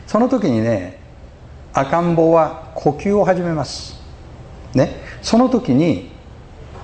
[0.06, 1.00] その時にね
[1.72, 4.00] 赤ん坊は呼吸を始めます。
[4.72, 5.02] ね？
[5.22, 6.12] その時に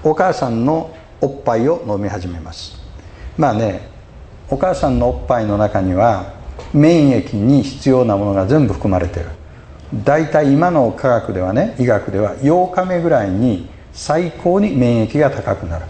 [0.03, 2.77] お母さんのおっぱいを飲み始めます。
[3.37, 3.89] まあね
[4.51, 6.33] お母さんのおっぱいの中には
[6.73, 9.27] 免疫に必要なものが全部含まれてる。
[10.05, 15.87] 大体今の科学ではね医学では8日目ぐらいに最高に免疫が高くなる。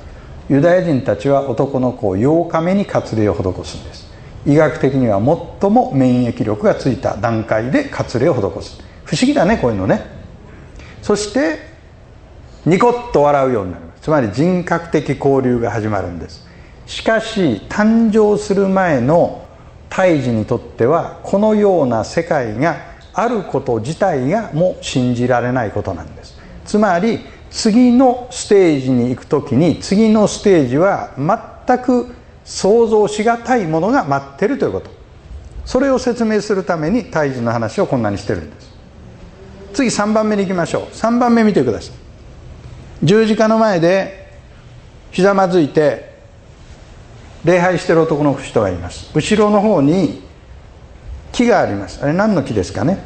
[0.48, 4.08] ユダヤ人たちは男の子を8日目に割礼を施すんです。
[4.46, 5.18] 医学的には
[5.60, 8.80] 最も免疫力がついた段階で割礼を施す。
[9.04, 10.02] 不思議だねこういうのね。
[11.02, 11.58] そして
[12.64, 16.46] ニコッと笑うようになりますつまり人格的交流が始まるんです。
[16.86, 19.47] しかし誕生する前の
[19.88, 22.76] 胎児にとってはこのような世界が
[23.14, 26.38] あること自体がもう信じられないことなんです。
[26.64, 27.20] つまり
[27.50, 32.14] 次のステージに行く時に次のステージは全く
[32.44, 34.90] 想像しがたいものが待ってるということ。
[35.64, 38.74] それを説明するために胎児の話をこんなにしてるんです。
[39.74, 40.82] 次3番目に行きましょう。
[40.94, 41.94] 3番目見てください。
[43.02, 44.32] 十字架の前で
[45.10, 46.07] ひざまずいて
[47.48, 49.10] 礼拝してる男の人がいます。
[49.14, 50.22] 後ろの方に
[51.32, 51.98] 木があります。
[52.04, 52.98] あれ何の木ですかね？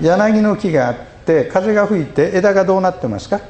[0.00, 0.96] 柳の木があっ
[1.26, 3.40] て風が吹いて枝がどうなってますか？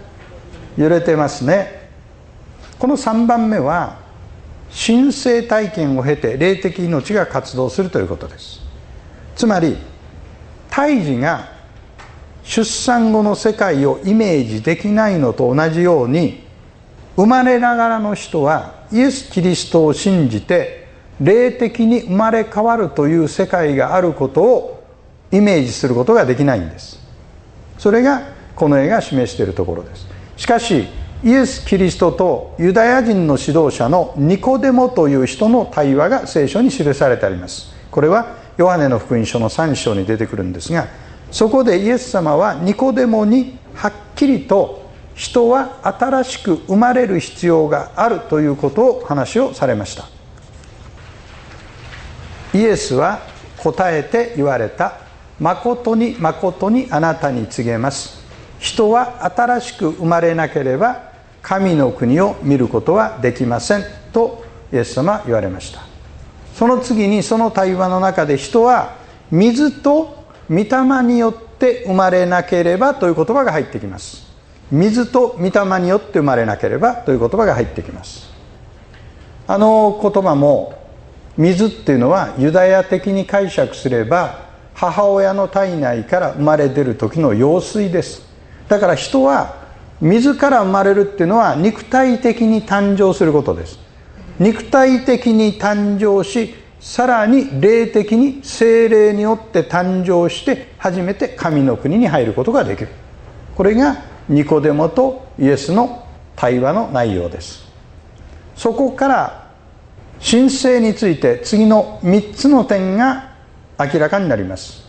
[0.78, 1.90] 揺れてますね。
[2.78, 3.98] この3番目は
[4.70, 8.62] 神聖体験を経て霊的命が活動するということです。
[9.36, 9.76] つまり
[10.70, 11.52] 胎児が
[12.42, 16.48] 出産後の世界をイメージできないのと同じように
[17.20, 20.88] 生まれながらの人はイエス・キリストを信じて
[21.20, 24.84] 霊的に生まれ変わるという世界があることを
[25.30, 26.98] イメージすることができないんです。
[27.76, 28.22] それが
[28.56, 30.06] この絵が示しているところです。
[30.38, 30.86] しかし
[31.22, 37.74] イエス・キリストとユダヤ人の指導者のニコデモという人の対話が聖書に記されてあります。
[37.90, 40.86] これはヨハネの福音書の3章に出てくるんですが
[41.30, 44.79] そこでイエス様はニコデモにはっきりと
[45.20, 50.08] 人は新しく生まれる必要があるということを話をされました。
[52.54, 53.20] イエスは
[53.58, 54.94] 答えて言われた。
[55.38, 58.24] 誠に誠にあなたに告げます。
[58.60, 61.12] 人は新しく生まれなければ
[61.42, 63.84] 神の国を見ることはできません。
[64.14, 64.42] と
[64.72, 65.82] イエス様言われました。
[66.54, 68.96] その次にその対話の中で人は
[69.30, 74.29] 水と御霊によって生まれなければという言葉が入ってきます。
[74.70, 78.30] 水と御霊によって生まれなければという言葉が入ってきます。
[79.46, 80.74] あの言葉も
[81.36, 88.22] 水っていうのはユダヤ的に解釈すれば母親の体内から生まれ出る時の羊水です。
[88.68, 89.56] だから人は
[90.00, 93.78] 水から生まれるっていうのは肉体的に誕生することです。
[94.38, 102.88] 肉体的に誕生しさらに霊的に精霊によって誕生して初めて神の国に入ることができる。
[103.54, 106.06] これがニコデモとイエスの
[106.36, 107.64] 対話の内容です。
[108.54, 109.50] そこから
[110.24, 113.32] 神聖について次の3つの点が
[113.76, 114.84] 明らかになります。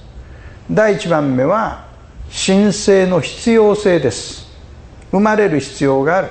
[0.70, 1.88] 第1番目は
[2.30, 4.48] 神聖の必要性です。
[5.10, 6.28] 生まれる必要がある。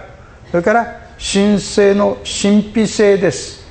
[0.52, 3.66] それから神聖の神秘性です。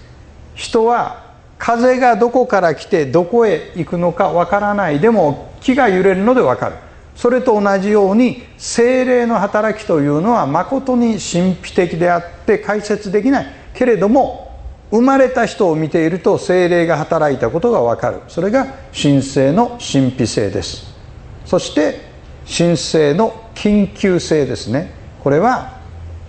[0.54, 1.24] 人は
[1.58, 6.76] 風がどこから来てどこへ行くのかわからないでも木が揺れるのでわかる。
[7.20, 13.48] それと同じように精霊の働きというのは誠に神秘的であって解説できない。
[13.74, 14.58] けれども
[14.90, 18.22] 生まれた人を見ていると精霊が働いたことがわかる。
[18.30, 20.96] それが神聖の神秘性です。
[21.44, 22.00] そして
[22.48, 24.94] 神聖の緊急性ですね。
[25.22, 25.78] これは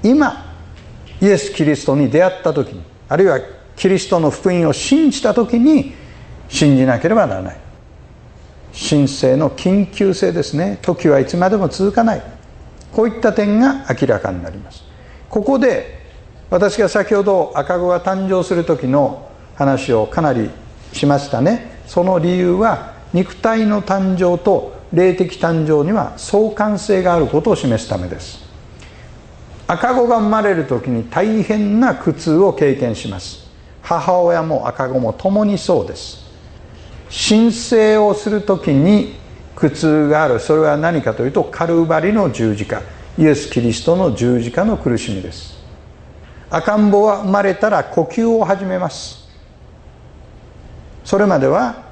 [0.02, 0.44] 今
[1.22, 3.38] イエス・キリストに出会った時にあるいは
[3.76, 5.94] キリストの福音を信じた時に
[6.48, 7.69] 信じなければならない。
[8.72, 10.78] 神聖の緊急性ですね。
[10.82, 12.22] 時はいつまでも続かない。
[12.92, 14.82] こういった点が明らかになります。
[15.28, 16.00] ここで
[16.50, 20.50] 私が先ほど赤子が誕生する時の話をかなり
[20.92, 21.80] しましたね。
[21.86, 28.40] その理由は肉体の誕生と霊的誕生には相関性があることを示すためです。
[29.68, 33.48] 赤子が生まれる時に大変な苦痛を経験します。
[33.82, 36.29] 母親も赤子も共にそうです。
[37.10, 39.16] 申請をする時に
[39.56, 40.40] 苦痛がある。
[40.40, 42.80] それは何かというとカルバリの十字架。
[43.18, 45.58] イエス・キリストの十字架の苦しみです。
[46.48, 49.28] 赤ん坊は生まれたら呼吸を始めます。
[51.04, 51.84] それまでは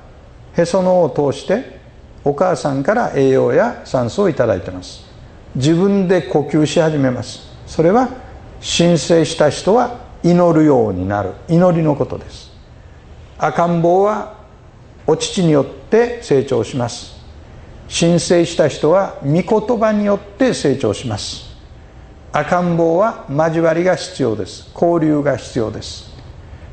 [0.56, 1.78] へその緒を通して
[2.24, 5.04] お母さんから栄養や酸素を頂いてます。
[5.54, 7.40] 自分で呼吸し始めます。
[7.66, 8.08] それは
[8.60, 11.32] 申請した人は祈るようになる。
[11.48, 12.50] 祈りのことです。
[13.38, 14.37] 赤ん坊は
[15.10, 17.16] お乳によって成長します。
[17.88, 21.48] 申請した人は御言葉によって成長します。
[22.30, 24.70] 赤ん坊は交わりが必要です。
[24.74, 26.10] 交流が必要です。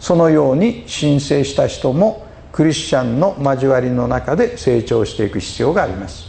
[0.01, 6.25] そのように申請した人もクリスチャンの交わりの中で成長していく必要があります。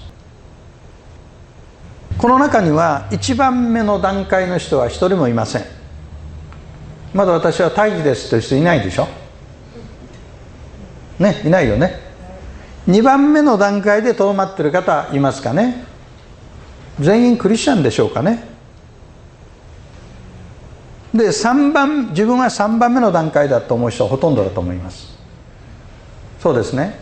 [2.19, 5.65] この中には1番目の段階の人は一人もいません。
[7.13, 9.26] まだ私は胎児ですという人いないでしょ？
[11.19, 12.01] ねいないよね。
[12.89, 15.85] 2番目の段階でとどまってる方いますかね。
[17.01, 18.45] 全員クリスチャンでしょうかね。
[21.13, 25.17] で3番自分は3番目の段階だと思う人はほとんどだと思います。
[26.41, 26.99] そうですね。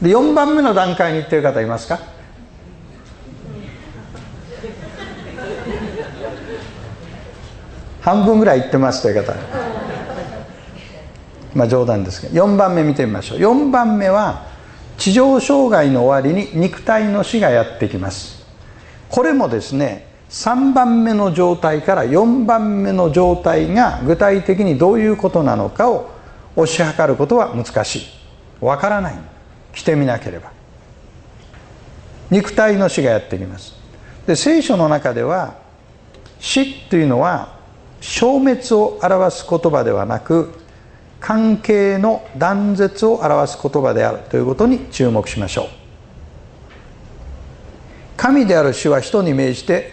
[0.00, 1.98] で4番目の段階に行ってる方いますか。
[8.02, 9.65] 半分ぐらい行ってますという方。
[11.56, 13.38] まあ冗談ですけど4番目見てみましょう。
[13.38, 14.44] 4番目は
[14.98, 18.46] 地上障害の終わりに肉体の死がやってきます。
[19.08, 26.10] これもですね3番目の状態から4番目の状態が具体的にどういうことなのかを
[26.56, 28.02] 推し量ることは難しい。
[28.60, 29.14] わからない。
[29.72, 30.50] 来てみなければ。
[32.30, 33.74] 肉体の死がやってきます。
[34.26, 35.54] で聖書の中では
[36.38, 37.56] 死というのは
[38.00, 40.65] 消滅を表す言葉ではなく
[41.20, 45.66] 関係の断絶を表す言葉であるということに注目しましょう。
[48.16, 49.92] 神である主は人に命じて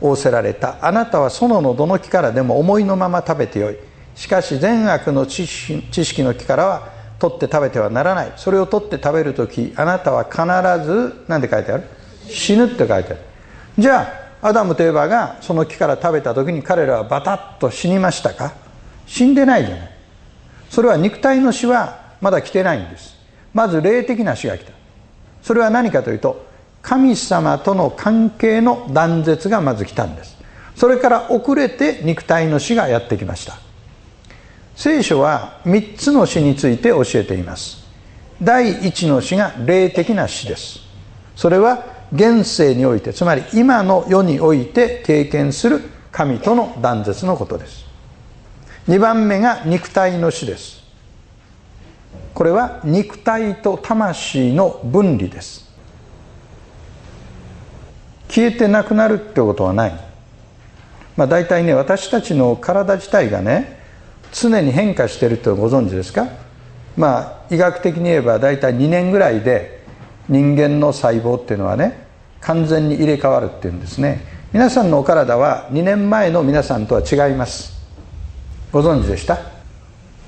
[0.00, 0.78] 仰せられた。
[0.80, 3.76] あなたは園のどの木からでも思いのまま食べてよい。
[4.14, 6.88] しかし善悪の知識の木からは
[7.18, 8.32] 取って食べてはならない。
[8.36, 10.42] それを取って食べる時あなたは必
[10.86, 11.84] ず何て書いてある？
[12.28, 13.16] 死ぬって書いてある。
[13.78, 18.54] じゃあアダムとエバがその木から食べた時に彼らはバタッと死にましたか？
[19.06, 19.89] 死んでないじゃない。
[20.70, 23.16] それは肉体の死はまだ来てないんです。
[23.52, 24.72] まず霊的な死が来た。
[25.42, 26.46] それは何かというと
[26.80, 30.38] 神様との関係の断絶がまず来たんです。
[30.76, 33.58] それから遅れて肉体の死がやってきました。
[34.76, 37.84] 聖書は3つの死について教えています。
[38.40, 40.80] 第1の死が霊的な死です。
[41.34, 47.89] それは現世においてつまり今の世において経験する神との断絶のことです。
[48.90, 50.82] 2番目が肉体の死です。
[52.34, 55.70] これは肉体と魂の分離です。
[58.28, 59.92] 消えてなくなるってことはない。
[61.16, 63.78] まあ大体ね私たちの体自体がね
[64.32, 66.26] 常に変化してるってご存知ですか？
[66.96, 69.84] まあ医学的に言えば大体2年ぐらいで
[70.28, 72.08] 人間の細胞っていうのはね
[72.40, 74.24] 完全に入れ替わるっていうんですね。
[74.52, 77.79] 皆さんのお体は2年前の皆さんとは違います。
[78.72, 79.38] ご存知でした？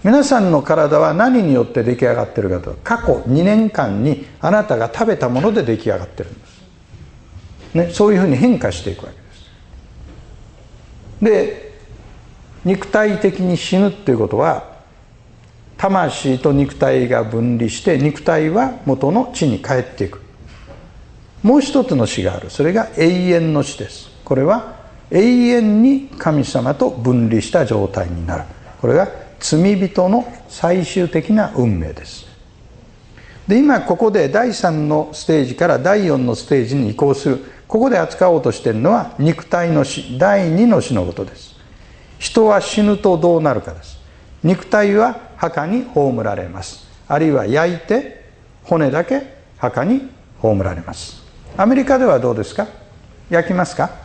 [0.04, 2.76] 皆さんの体は何によって出来上がってるかと？
[2.82, 6.62] 過去2年間にあなたが食べたもので出来上がってるんです、
[7.74, 9.44] ね、そういうふうに変化していくわけです。
[11.22, 11.72] で
[12.64, 14.72] 肉体的に死ぬっていうことは
[15.76, 20.20] 魂と肉体が分離して肉体は元の地に帰っていく。
[21.42, 22.50] もう一つの死がある。
[22.50, 24.10] それが永遠の死です。
[24.24, 24.81] これは
[25.12, 28.44] 永遠に神様と分離した状態になる。
[28.80, 29.08] これが
[29.38, 32.26] 罪人の最終的な運命です。
[33.46, 37.44] で今ここで第3のステージから第4のステージに移行する。
[37.68, 40.18] ここで扱おうとしているのは肉体の死。
[40.18, 41.56] 第2の死のことです。
[42.18, 43.98] 人は死ぬとどうなるかです。
[44.42, 46.86] 肉体は墓に葬られます。
[47.08, 48.30] あるいは焼いて
[48.62, 50.08] 骨だけ墓に
[50.40, 51.22] 葬られます。
[51.56, 52.66] アメリカではどうですか？
[53.28, 54.01] 焼きますか？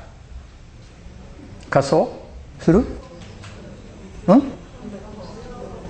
[1.69, 2.09] 仮装
[2.59, 2.83] する？
[4.27, 4.43] うん？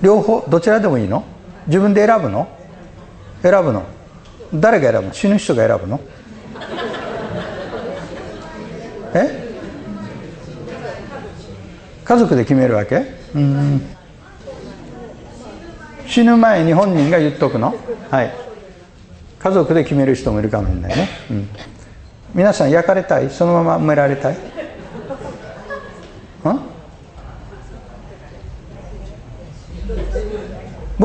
[0.02, 0.44] 両方？
[0.48, 1.24] どちらでもいいの？
[1.66, 2.48] 自分で選ぶの？
[3.42, 3.84] 選ぶの？
[4.54, 5.12] 誰が選ぶの？
[5.14, 6.00] 死ぬ人が選ぶの？
[9.14, 9.48] え？
[12.04, 13.02] 家族で決めるわけ？
[13.34, 13.82] うん
[16.06, 17.74] 死ぬ前に本人が言っとくの？
[18.10, 18.32] はい。
[19.38, 21.48] 家族で決める人もいるかもしれないね、うん、
[22.34, 23.30] 皆さん焼かれたい？
[23.30, 24.36] そのまま埋められたい？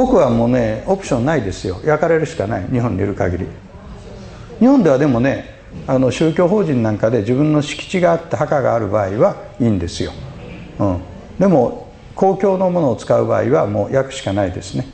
[0.04, 1.80] 僕はもうねオプションないですよ。
[1.86, 2.68] 焼かれるしかない。
[2.70, 3.47] 日本にいる限り。
[4.60, 5.45] 日本ではでもね
[5.88, 10.12] あの宗教法人なんかで自分の敷地があって墓がある場合はいいんですよ、
[10.80, 11.01] うん、
[11.39, 14.88] でも公共のものを使う場合はもう焼くしかないですね。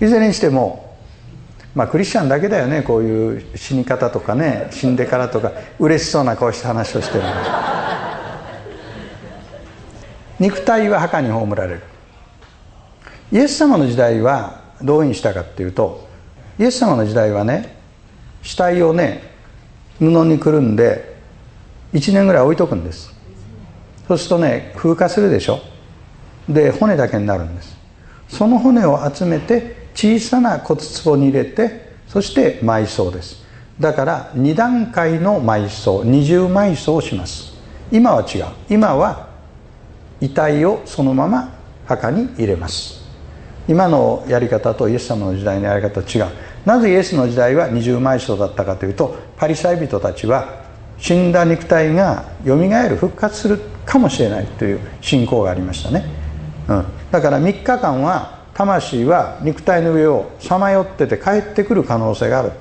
[0.00, 0.98] いずれにしても
[1.76, 2.82] まあクリスチャンだけだよね。
[2.82, 4.66] こういう死に方とかね。
[4.72, 7.24] 死んでからとか嬉しそうな顔して話をしてる
[10.40, 11.97] 肉体は墓に葬られる。
[13.30, 16.08] イエス様の時代はどういうふうにしたかっていうと
[16.58, 17.76] イエス様の時代はね
[18.42, 19.22] 死体をね
[19.98, 21.16] 布にくるんで
[21.92, 23.12] 1年ぐらい置いとくんです。
[24.06, 25.60] そうするとね風化するでしょ？
[26.48, 27.76] で骨だけになるんです。
[28.28, 33.44] その骨を集めて小さな骨壺に入れてそして埋葬です。
[33.80, 37.52] だから2段階の埋葬二重埋葬をします。
[37.90, 38.44] 今は違う。
[38.68, 39.28] 今は
[40.20, 41.52] 遺体をそのまま
[41.86, 42.97] 墓に入れます。
[43.68, 46.26] 今のやり方とイエス様の時代のやり方と違う。
[46.64, 50.64] なぜイエスの時代は二重埋葬だったかというとパリサイ人たちは
[50.98, 56.04] 死んだ肉体がよみがえる復活するかもしれないという信仰がありましたね、
[56.68, 62.52] うん、だから3日間は魂は肉体の上をさまよってて帰ってくる可能性がある。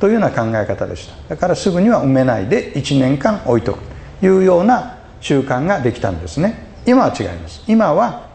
[0.00, 1.34] というような考え方でした。
[1.34, 3.80] だからすぐには埋めないで1年間置いとく。
[4.20, 6.66] というような習慣ができたんですね。
[6.86, 7.64] 今は違います。
[7.66, 8.28] 今は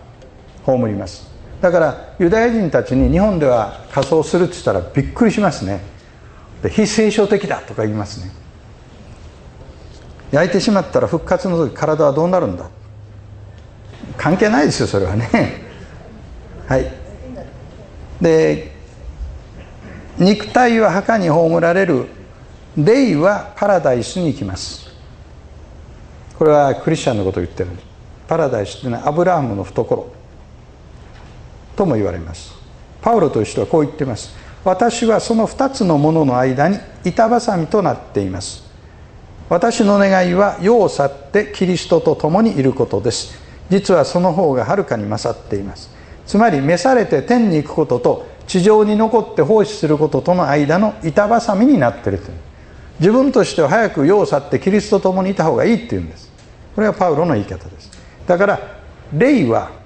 [0.63, 1.30] 葬ります。
[1.61, 5.79] だからユダヤ人たちに日本では仮装するって言ったらびっくりしますね。
[6.63, 8.31] で非聖書的だとか言いますね。
[10.31, 12.67] 焼いてしまったら復活の時体はどうなるんだ？
[14.17, 15.29] 関係ないですよそれはね。
[16.67, 16.91] はい。
[18.19, 18.71] で
[20.17, 22.05] 肉体は墓に葬られる
[22.75, 24.89] 霊はパラダイスに行きます。
[26.39, 27.69] これはクリスチャンのことを言ってる
[28.27, 30.20] パラダイスっていうのはアブラハムの懐。
[31.75, 32.53] とも言われます。
[33.01, 34.33] パウロという人はこう言っています。
[34.63, 38.63] 私はその2つのものの間に板挟みとなっています。
[39.49, 43.37] 私の願いは世を去ってキリストと共にいることです。
[43.69, 45.89] 実はその方がはるかに勝っています。
[46.25, 52.37] つまり召されて天に行くことと地上に残って奉仕することとの間の板挟みになっているという。
[52.99, 56.31] 自分としては早く世を去ってキリストと共にいた方がいいっていうんです。
[56.75, 57.91] これはパウロの言い方です。
[58.27, 58.59] だから
[59.11, 59.80] 霊は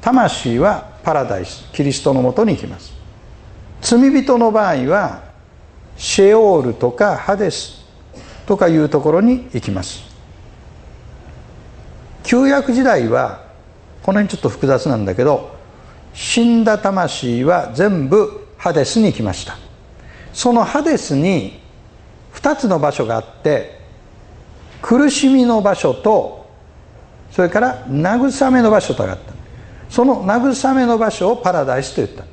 [0.00, 2.92] 魂はパラダイスキリストのもとに行きます。
[3.80, 5.22] 罪人の場合は
[5.96, 7.84] シェオールとかハデス
[8.46, 10.02] とかいうところに行きます。
[12.22, 13.44] 旧約時代は
[14.02, 15.56] この辺ちょっと複雑なんだけど
[16.14, 19.56] 死んだ魂は全部ハデスに行きました。
[20.32, 21.60] そのハデスに
[22.34, 23.80] 2つの場所があって
[24.80, 26.48] 苦しみの場所と
[27.30, 29.39] それから慰めの場所とがあった。
[29.90, 32.24] その慰めの場所をパラダイスと言った。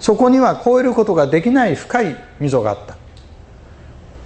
[0.00, 2.96] そこには超えることができない深い溝があった。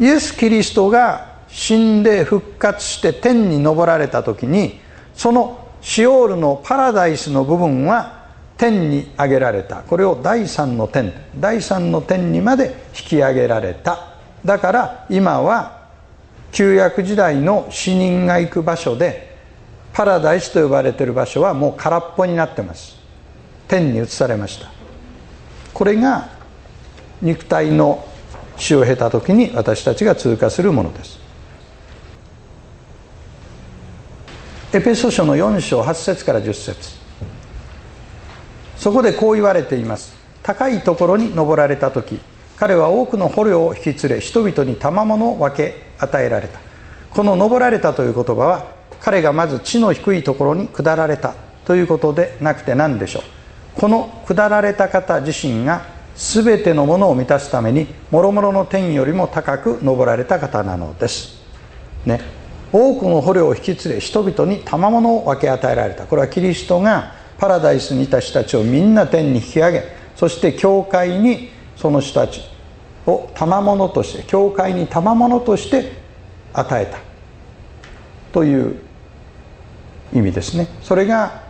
[0.01, 4.79] イエス・キリストが死んで復活して天に昇られた時に
[5.15, 8.27] そのシオールのパラダイスの部分は
[8.57, 9.83] 天に上げられた。
[9.83, 14.15] これを第三の天第三の天にまで引き上げられた。
[14.45, 15.79] だから今は
[16.53, 19.28] 旧約時代の死人が行く場所で
[19.99, 22.97] パラダイスと呼ばれている場所はもう空っぽになってます。
[23.67, 24.71] 天に移されました。
[25.75, 26.29] これが
[27.21, 28.07] 肉体の
[28.57, 31.19] 死を経た時に私たちが通過するものです。
[34.73, 36.97] エペソ書の4章8節から10節。
[38.77, 40.15] そこでこう言われています。
[40.45, 42.21] 高いところに登られた時
[42.57, 46.61] 彼は多くの捕虜を引き連れ人々に賜物を分け与えられた。
[47.11, 51.35] この登られたという言葉は彼がまず地の低いところに下られた
[51.65, 53.23] ということでなくて何でしょう。
[53.81, 55.87] この下られた方自身が
[56.17, 61.41] 全てのものを満たすために諸々の天よりも高く登られた方なのです。
[62.05, 62.21] ね。
[62.73, 66.07] 多くの捕虜を引き連れ人々に賜物を分け与えられた。
[66.07, 69.85] これはキリストがパラダイスにいた人たちをみんな天に引き上げ
[70.17, 72.41] そして教会にその人たち
[73.07, 75.93] を賜物として教会に賜物として
[76.53, 76.99] 与えた。
[78.33, 78.88] という
[80.13, 80.69] 意味ですね。
[80.83, 81.43] それが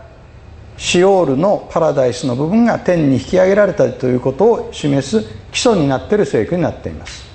[0.77, 7.27] シオールのパラダイスの部分が天に引き上げられたということを示す基礎になっている聖句になっています。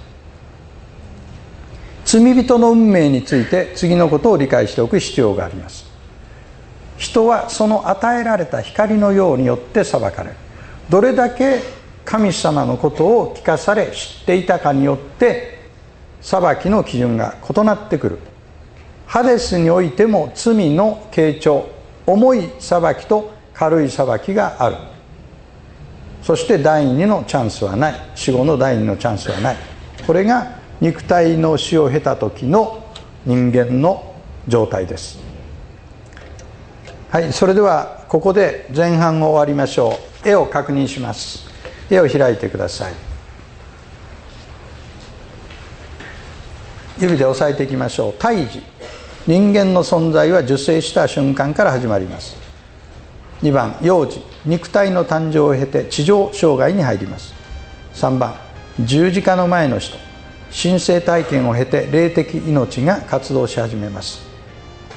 [2.05, 5.85] 罪人の運命について次のことを理解しておく必要があります。
[6.97, 10.35] 人はその与えられた光のようによって裁かれる。
[10.89, 11.59] どれだけ
[12.05, 15.59] 神様のことを聞かされ知っていたかによって
[16.21, 18.19] 裁きの基準が異なってくる。
[19.05, 21.67] ハデスにおいても罪の傾聴
[22.05, 24.75] 重い裁きと軽い裁きがある。
[26.21, 27.95] そして第二のチャンスはない。
[28.15, 29.57] 死後の第二のチャンスはない。
[30.07, 32.83] これが肉体の死を経た時の
[33.25, 34.15] 人間の
[34.47, 35.19] 状態です。
[37.09, 40.27] はいそれではここで前半を終わりましょう。
[40.27, 41.45] 絵を確認します。
[41.89, 42.93] 絵を開いてください。
[46.99, 48.13] 指で押さえていきましょう。
[48.13, 48.72] 胎児。
[49.25, 52.35] 人間の存在は受精した瞬間から始まります。
[53.41, 54.21] 2番幼児。
[54.45, 57.33] 肉体の誕生を経て地上障害に入ります。
[57.93, 58.35] 3番
[58.81, 59.97] 十字架の前の人。
[60.51, 64.21] 神聖体験を経て霊的命が活動し始めます。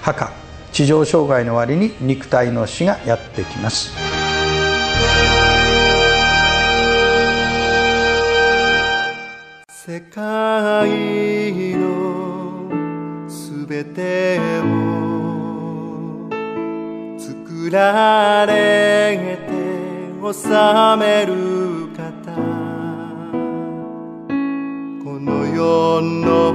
[0.02, 0.32] 墓
[0.72, 3.92] 地上障害の終わりに肉体の死がやってきます。
[9.68, 11.35] 世界
[13.66, 14.62] べてを
[17.18, 19.56] 作られて
[20.22, 20.38] 治
[20.98, 21.34] める
[21.96, 22.32] 方
[25.02, 26.54] この世の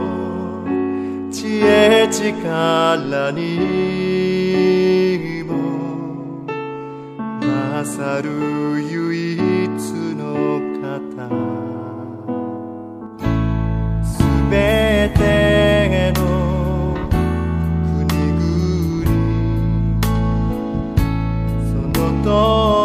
[1.31, 3.43] 知恵力に
[5.43, 5.51] も
[7.49, 8.29] 勝る
[8.89, 9.37] 唯一
[10.15, 11.27] の方
[14.05, 14.55] すべ
[15.15, 16.20] ての
[22.23, 22.80] そ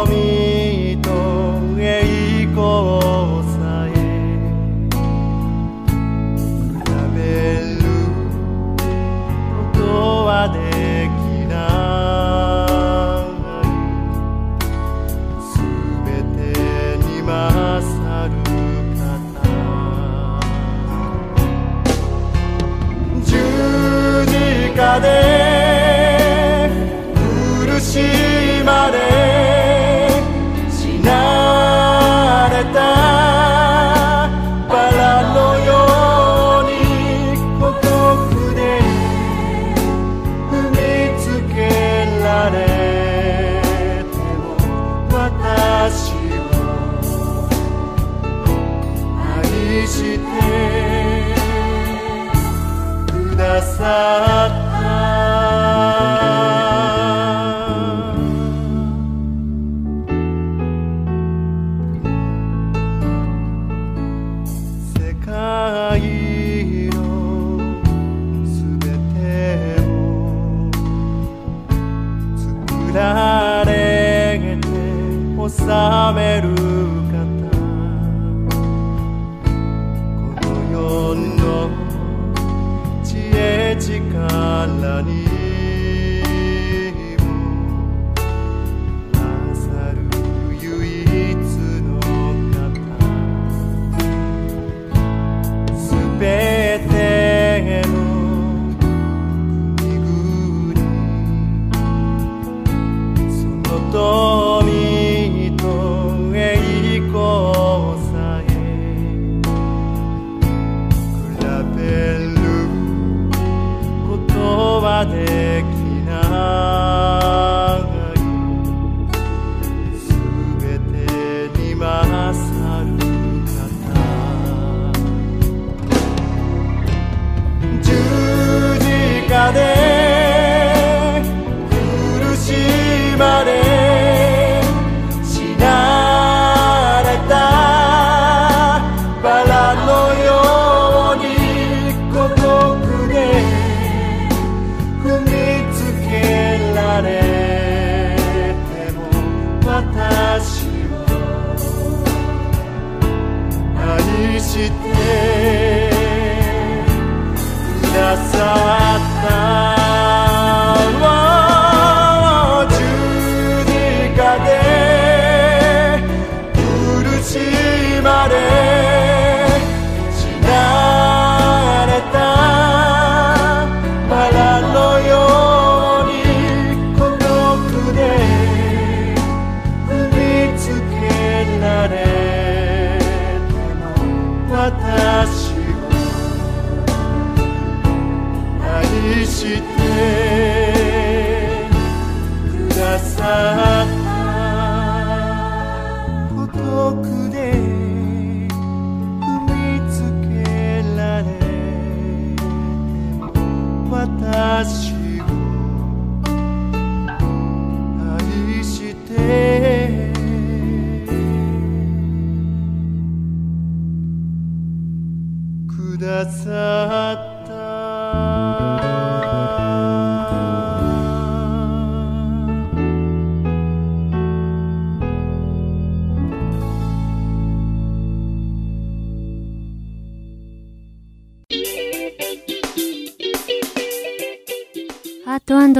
[168.07, 168.56] not Mare.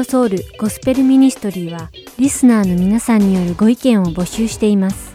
[0.10, 5.14] ソウルゴスペルミニストリーはリスナーの皆さんによるご意見を募集しています。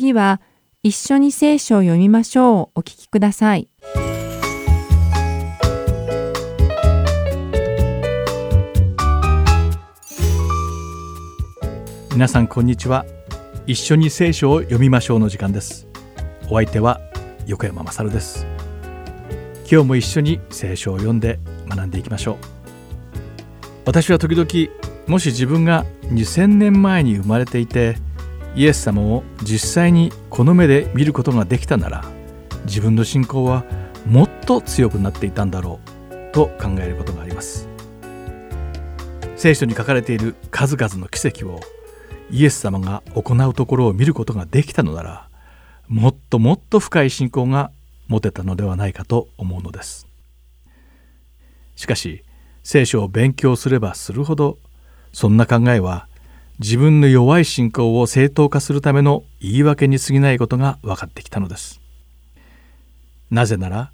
[0.00, 0.40] 次は
[0.82, 2.78] 一緒に聖書を読みましょう。
[2.78, 3.68] お聞きください。
[12.12, 13.04] 皆さんこんにちは。
[13.66, 15.86] 一緒に聖書を読みましょうの時間です。
[16.48, 16.98] お相手は
[17.46, 18.46] 横山まさるです。
[19.70, 21.38] 今日も一緒に聖書を読んで
[21.68, 22.36] 学んでいきましょう。
[23.84, 24.48] 私は時々
[25.06, 27.96] もし自分が2000年前に生まれていて
[28.54, 32.04] イエス様を実際にこの目で見ることができたなら
[32.66, 33.64] 自分の信仰は
[34.06, 35.78] もっと強くなっていたんだろ
[36.10, 37.68] うと考えることがあります。
[39.36, 41.60] 聖書に書かれている数々の奇跡を
[42.30, 45.28] イエス様が行うところを見ることができたのなら
[45.88, 47.70] もっともっと深い信仰が
[48.06, 50.06] 持てたのではないかと思うのです。
[51.74, 52.22] しかし
[52.62, 54.58] 聖書を勉強すればするほど
[55.14, 56.06] そんな考えは
[56.60, 61.80] 自分の弱い信仰を正当化するための言い訳に過ぎないことが分かってきたのです
[63.30, 63.90] なぜなら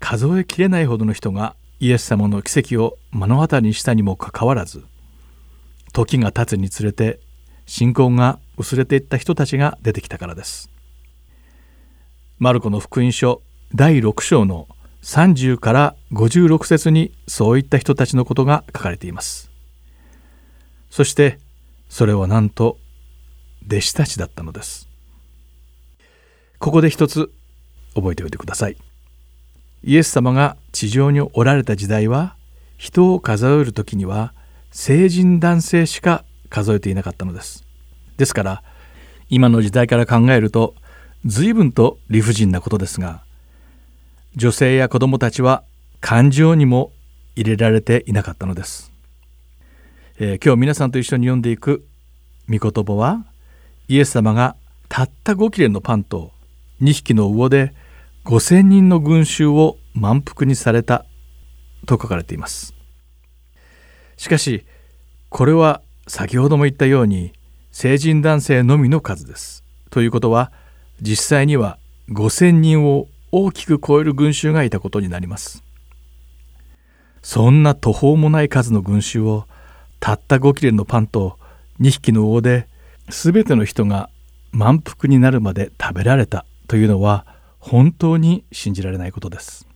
[0.00, 4.84] 数えきれないほどの人がイエス様の奇跡を目の当たりにしたにもかかわらず
[5.92, 7.20] 時が経つにつれて
[7.66, 10.70] 信仰が薄れていった人たちが出てきたからです。
[12.38, 13.42] マルコの福音書
[13.74, 14.68] 第6章の
[15.02, 19.50] 30から56節にそういった人たちのことが書かれています。
[20.90, 21.38] そして
[21.88, 22.78] それはなんと
[23.66, 24.88] 弟子たちだったのです。
[26.58, 27.32] ここで一つ
[27.94, 28.76] 覚えておいてください。
[29.84, 32.36] イエス様が地上におられた時代は
[32.76, 34.34] 人を数える時には
[34.70, 37.64] 成人男性しか数えていなかったのです。
[38.16, 38.62] ですから
[39.30, 40.74] 今の時代から考えると
[41.24, 43.22] 随分と理不尽なことですが
[44.36, 45.64] 女性や子供たちは
[46.00, 46.92] 感情にも
[47.34, 48.87] 入れられていなかったのです。
[50.20, 51.86] えー今日皆さんと一緒に読んでいく
[52.48, 53.24] 御言葉は
[53.86, 54.56] イエス様が
[54.88, 56.32] たった5切れのパンと
[56.82, 57.72] 2匹の魚で
[58.24, 61.06] 5,000人の群衆を満腹にされた
[61.86, 62.74] と書かれています。
[64.16, 64.66] しかし
[65.28, 67.32] これは先ほども言ったように
[67.70, 69.62] 成人男性のみの数です。
[69.90, 70.50] ということは
[71.00, 75.62] 実際には5,000人を大きく超える群衆がいたことになります。
[77.22, 79.46] そんな途方もない数の群衆を
[80.00, 81.38] たった5切れのパンと
[81.80, 82.68] 2匹の魚で
[83.08, 84.10] 全ての人が
[84.52, 87.26] 満腹になるまで食べられたというのは
[87.58, 89.66] 本当に信じられないことです。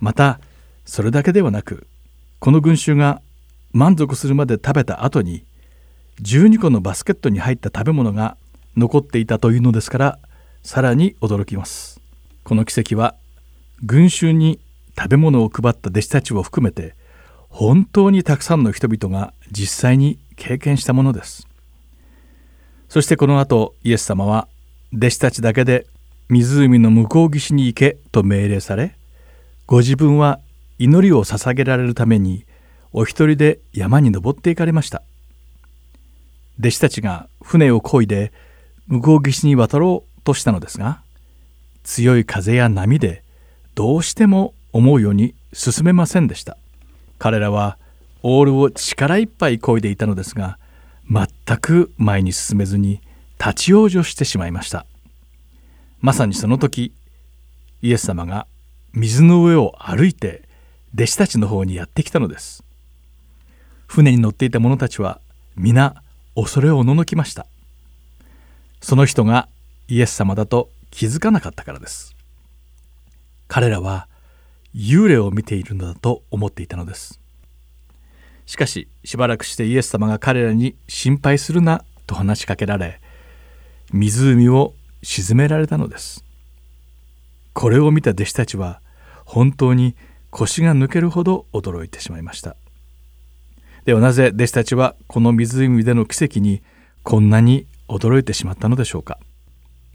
[0.00, 0.40] また
[0.84, 1.86] それだけではなく
[2.38, 3.20] この群衆が
[3.72, 5.44] 満足するまで食べた後に
[6.22, 8.36] 12個のバスケットに入った食べ物が
[8.76, 10.18] 残っていたというのですから
[10.62, 12.00] さらに驚きます
[12.44, 13.14] この奇跡は
[13.82, 14.60] 群衆に
[14.96, 16.94] 食べ物を配った弟子たちを含めて
[17.48, 21.48] 本当にたくさんの人々が実際に経験したものです。
[22.88, 24.48] そしてこの後イエス様は
[24.94, 25.86] 弟子たちだけで
[26.28, 28.94] 湖の向こう岸に行けと命令され
[29.66, 30.40] ご自分は
[30.78, 32.44] 祈りを捧げられるために
[32.92, 35.02] お一人で山に登っていかれました。
[36.58, 38.32] 弟子たちが船を漕いで
[38.86, 41.02] 向こう岸に渡ろうとしたのですが
[41.82, 43.22] 強い風や波で
[43.74, 46.56] どうしても思うように進めませんでした。
[47.18, 47.78] 彼らは
[48.22, 50.58] オールを力いっぱい漕いでいたのですが
[51.08, 53.00] 全く前に進めずに
[53.38, 54.86] 立ち往生してしまいました。
[56.00, 56.92] まさにその時
[57.82, 58.46] イエス様が
[58.92, 60.42] 水の上を歩いて
[60.94, 62.64] 弟子たちの方にやってきたのです。
[63.86, 65.20] 船に乗っていた者たちは
[65.56, 66.02] 皆
[66.34, 67.46] 恐れをおののきました。
[68.80, 69.48] その人が
[69.88, 72.16] イエス様だと気づかなかったからです。
[73.48, 74.08] 彼らは
[74.76, 77.18] 幽霊を見ているのだと思っていたのです。
[78.44, 83.00] しかししばらくしてイエス様が彼らに心配するなと話しかけられ
[83.92, 86.24] 湖を沈められたのです。
[87.54, 88.82] これを見た弟子たちは
[89.24, 89.96] 本当に
[90.30, 92.54] 腰が抜けるほど驚いてしまいました。
[93.86, 96.60] ではなぜ弟子たちはこの湖での奇跡に
[97.02, 99.18] こんなに驚いてしまったのでしょうか。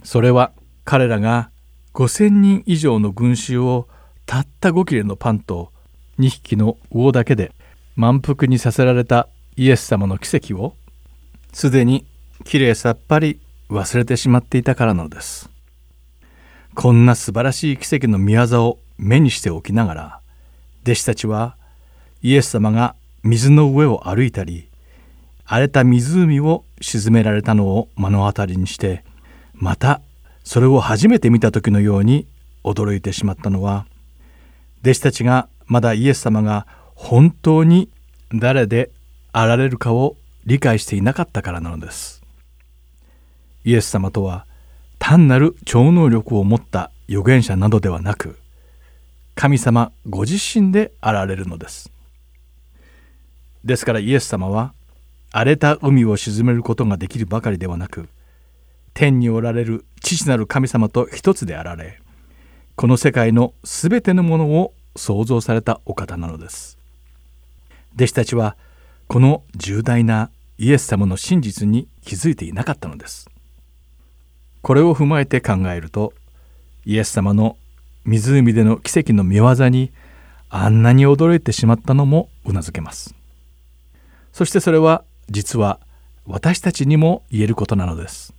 [0.03, 0.53] それは
[0.85, 1.51] 彼らが
[1.93, 3.87] 5,000人以上の群衆を
[4.31, 5.73] たった5切れのパンと
[6.17, 7.51] 2匹の魚だけで
[7.97, 9.27] 満腹にさせられた
[9.57, 10.73] イエス様の奇跡を
[11.51, 12.05] すでに
[12.45, 15.49] きれいさっぱり忘れてしまっていたからなのです。
[16.75, 20.19] こんな素晴らしい奇跡の御業を目にしておきながら
[20.83, 21.57] 弟子たちは
[22.21, 24.69] イエス様が水の上を歩いたり
[25.43, 29.03] 荒れた湖を沈められたのを目の当たりにして
[29.53, 29.99] また
[30.45, 32.27] それを初めて見た時のように
[32.63, 33.87] 驚いてしまったのは
[34.81, 36.65] 弟子たちがまだイエス様が
[36.95, 37.89] 本当に
[38.33, 38.89] 誰で
[39.31, 42.21] あられるかを理解していなかったからなのです。
[43.63, 44.45] イエス様とは
[44.99, 48.37] 単なる超能力を持った預言者などではなく
[49.35, 51.91] 神様ご自身であられるのです。
[53.63, 54.73] ですからイエス様は
[55.31, 58.09] 荒れた海を沈めることができるばかりではなく
[58.93, 61.99] 天におられる父なる神様と一つであられ
[62.81, 66.79] この世界のすべてのものを創造されたお方なのです。
[67.93, 68.57] 弟子たちは
[69.07, 73.29] この重大なイエス様の真実に気づいていなかったのです。
[74.63, 76.13] これを踏まえて考えると
[76.83, 77.55] イエス様の
[78.03, 79.91] 湖での奇跡の見業に
[80.49, 83.13] あんなに驚いてしまったのもうなずけます。
[84.33, 85.79] そしてそれは実は
[86.25, 88.33] 私たちにも言えることなのです。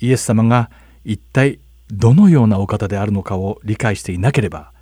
[0.00, 0.72] イエス様が
[1.04, 1.60] 一体
[1.92, 4.72] どのようなお方であるのかを理解していなければ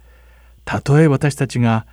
[0.65, 1.87] たとえ私たちが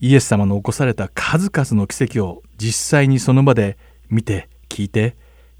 [0.00, 3.78] イエス様の起こされた数々の奇跡を実際にその場で
[4.10, 5.16] 見て聞いて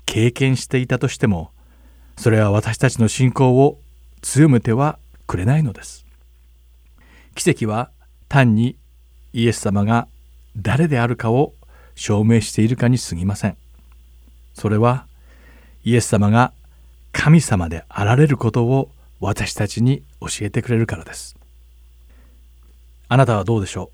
[0.07, 1.53] 経験していたとしても
[2.17, 3.79] それは私たちの信仰を
[4.23, 6.05] 強めてはくれないのです。
[7.35, 7.91] 奇跡は
[8.29, 8.77] 単に
[9.33, 10.07] イエス様が
[10.57, 11.55] 誰であるかを
[11.95, 13.57] 証明しているかに過ぎません。
[14.55, 15.07] それは
[15.85, 16.53] イエス様が
[17.12, 18.91] 神様であられることを
[19.21, 21.37] 私たちに教えてくれるからです。
[23.09, 23.91] あなたはどうでしょ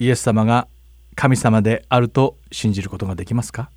[0.00, 0.04] う？
[0.04, 0.66] イエス様が
[1.14, 3.70] 神様であると信じることができますか？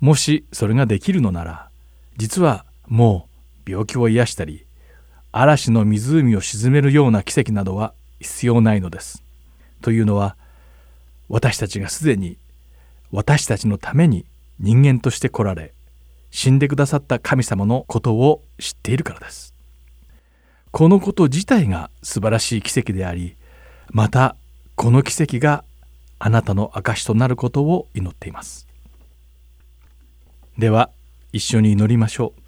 [0.00, 1.68] もしそれができるのなら
[2.16, 3.28] 実はも
[3.66, 4.64] う病気を癒したり
[5.30, 9.22] 嵐の湖を沈めるような奇跡などは必要ないのです。
[9.82, 10.36] というのは
[11.28, 12.36] 私たちがすでに
[13.12, 14.24] 私たちのために
[14.58, 15.72] 人間として来られ
[16.30, 19.54] 死んでくださった神様のことを知っているからです。
[20.70, 23.36] このこと自体が素晴らしい奇跡であり
[23.90, 24.36] また
[24.76, 25.64] この奇跡が
[26.20, 28.66] あなたの証となることを祈っています。
[30.58, 30.90] では
[31.32, 32.40] 一緒に祈りましょう。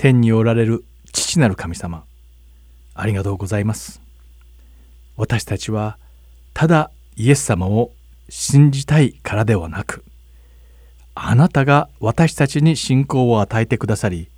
[0.00, 2.04] 天におられる父なる神様
[2.94, 4.00] ありがとうございます
[5.18, 5.98] 私たちは
[6.54, 7.92] ただイエス様を
[8.30, 10.02] 信じたいからではなく
[11.22, 14.28] あなたが私たちに信仰を与えてくださり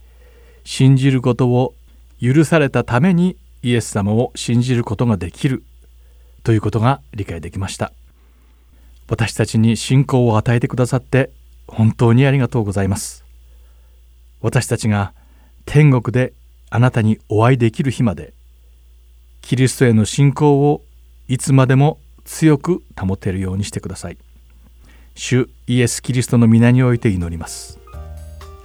[0.65, 1.75] 信じることを
[2.21, 5.63] 許されたためにイエス様を信じることができる
[6.43, 7.93] ということが理解できました。
[9.09, 11.31] 私たちに信仰を与えてくださって
[11.69, 13.25] 本当にありがとうございます。
[14.41, 15.13] 私たちが
[15.67, 16.33] 天国で
[16.69, 18.33] あなたにお会いできる日まで
[19.41, 20.83] キリストへの信仰を
[21.29, 24.17] いつまでも強く保てるようにしてください。
[25.15, 27.79] 主イエス・キリストの皆において祈ります。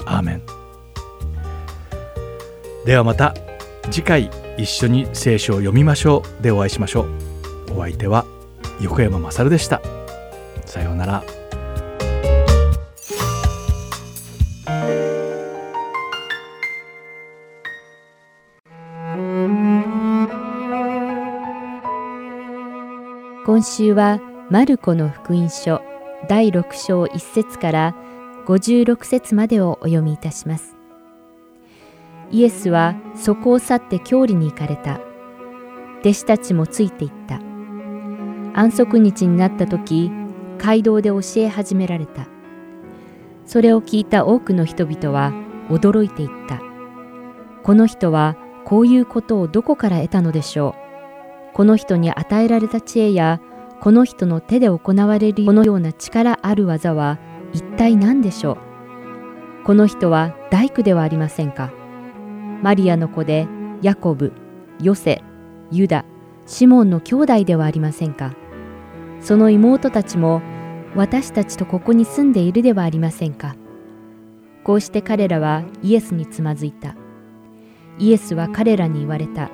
[0.06, 0.42] アーメン。
[2.86, 3.34] ではまた
[3.92, 6.44] 次回一緒に聖書を読みましょう。
[6.44, 7.74] でお会いしましょう。
[7.78, 8.26] お相手は
[8.82, 9.82] 横山まさるでした。
[10.66, 11.24] さようなら。
[23.46, 24.20] 今週は
[24.50, 25.87] マルコの福音書。
[26.26, 27.96] 第6章1節から
[28.48, 30.76] 56節までをお読みいたします。
[32.32, 35.00] イエスはそこを去って郷里に行かれた。
[36.02, 37.40] 弟子たちもついていった。
[38.54, 40.12] 安息日になった時、
[40.58, 42.28] 街道で教え始められた。
[43.46, 45.32] それを聞いた多くの人々は
[45.70, 46.60] 驚いていった。
[47.64, 50.76] この人はこういうことをどこから得たのでしょ
[51.54, 51.54] う。
[51.54, 53.40] この人に与えられた知恵や
[53.80, 57.20] この人の手で行われるこのような力ある技は
[57.54, 58.58] 一体何でしょう？
[59.66, 61.72] この人は大工ではありませんか？
[62.62, 63.48] マリアの子で
[63.82, 64.34] ヤコブ、
[64.82, 65.22] ヨセ、
[65.72, 66.06] ユダ、
[66.46, 68.34] シモンの兄弟ではありませんか？
[69.22, 70.42] その妹たちも
[70.96, 73.56] 私たちとここに住んでいるではありませんか？
[74.64, 76.96] こうして彼らはイエスにつまずいた。
[78.00, 79.50] イエスは彼らに言われた。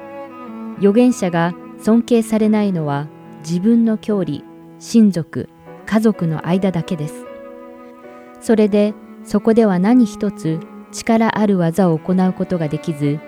[0.77, 3.07] 預言者が尊敬されないのは
[3.43, 4.43] 自分の郷里、
[4.79, 5.49] 親族、
[5.85, 7.25] 家族の間だけです。
[8.39, 8.93] それで
[9.25, 10.59] そこでは何一つ
[10.93, 13.19] 力ある技を行うことができず、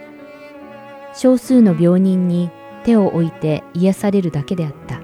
[1.13, 2.49] 少数の病人に
[2.85, 5.01] 手を置いて癒されるだけであった。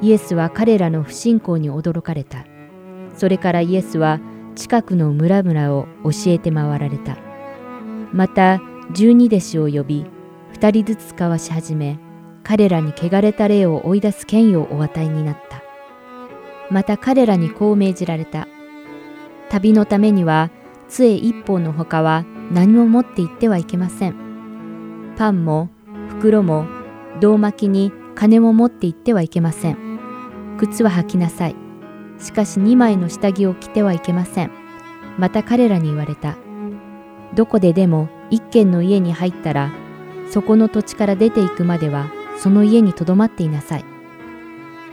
[0.00, 2.44] イエスは彼らの不信仰に驚かれた。
[3.14, 4.20] それからイエスは
[4.56, 7.16] 近くの村々を教えて回られた。
[8.12, 8.60] また
[8.92, 10.06] 十二弟子を呼び、
[10.52, 11.98] 二人ずつ交わし始め、
[12.48, 15.62] 彼らに汚れた霊を追い出す権威をお与えになった。
[16.70, 18.48] また彼らにこう命じられた。
[19.50, 20.50] 旅のためには
[20.88, 24.14] 杖一本のほかは何も持って行ってはいけません。
[25.18, 25.68] パンも
[26.08, 26.66] 袋も
[27.20, 30.56] 胴巻きに金も持って行ってはいけません。
[30.56, 31.56] 靴は履きなさい。
[32.18, 34.50] しかし2枚の下着を着てはいけません。
[35.18, 36.38] また彼らに言われた。
[37.34, 39.70] どこででも一軒の家に入ったら、
[40.30, 43.84] そこの土地から出ていくまではその家にとどまっていなさい。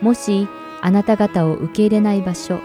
[0.02, 0.48] もし
[0.82, 2.60] あなた方を受け入れない場所、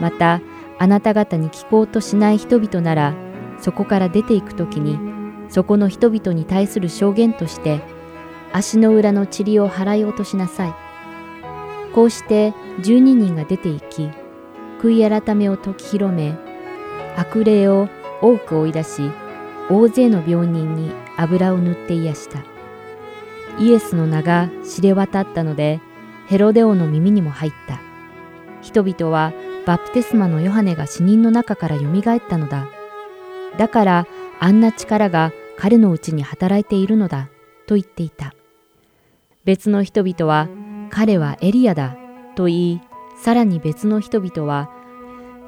[0.00, 0.40] また
[0.78, 3.14] あなた方に聞こうとしない人々なら、
[3.60, 4.98] そこから出ていくときに、
[5.50, 7.80] そこの人々に対する証言として、
[8.52, 10.74] 足の裏の塵を払い落としなさい。
[11.94, 14.10] こうして12人が出て行き、
[14.80, 16.34] 悔い改めを解き広め、
[17.16, 17.88] 悪霊を
[18.22, 19.10] 多く追い出し、
[19.68, 22.49] 大勢の病人に油を塗って癒した。
[23.60, 25.80] イエスの名が知れ渡ったので、
[26.26, 27.80] ヘロデ王の耳にも入った。
[28.62, 29.32] 人々は
[29.66, 32.68] バプテスマのヨハネが死人の中から蘇ったのだ。
[33.58, 34.06] だから
[34.40, 37.28] あんな力が彼のうちに働いているのだ、
[37.66, 38.34] と言っていた。
[39.44, 40.48] 別の人々は、
[40.88, 41.96] 彼はエリアだ、
[42.34, 42.80] と言い、
[43.22, 44.70] さらに別の人々は、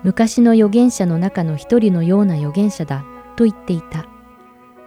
[0.02, 3.04] 昔の預言者の中の一人のような預言者だ、
[3.36, 4.06] と言っていた。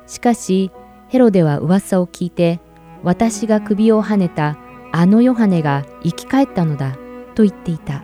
[0.05, 0.69] しかし、
[1.07, 2.59] ヘロデは噂を聞いて、
[3.05, 4.57] 私が首をはねた
[4.91, 6.97] あのヨハネが生き返ったのだ
[7.35, 8.03] と言っていた。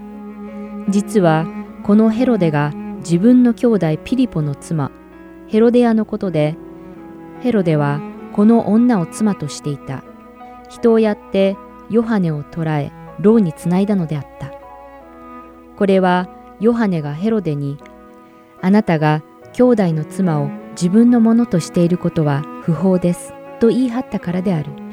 [0.90, 1.48] 実は
[1.84, 4.92] このヘロデが自分の兄弟ピリポの妻
[5.48, 6.56] ヘロデアのことで
[7.42, 8.00] ヘロデは
[8.34, 10.04] この女を妻としていた。
[10.70, 11.58] 人をやって
[11.90, 14.54] ヨハネを捕らえ牢につないだのであった。
[15.78, 16.30] これは
[16.60, 17.80] ヨハネがヘロデに
[18.62, 19.24] あなたが
[19.54, 24.91] 兄弟の妻を自分のものとしていることは不法ですと言い張ったからである。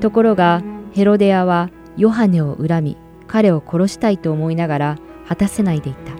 [0.00, 0.62] ところが
[0.92, 2.96] ヘロデアはヨハネを恨み
[3.26, 4.98] 彼を殺したいと思いながら
[5.28, 6.12] 果たせないでいた。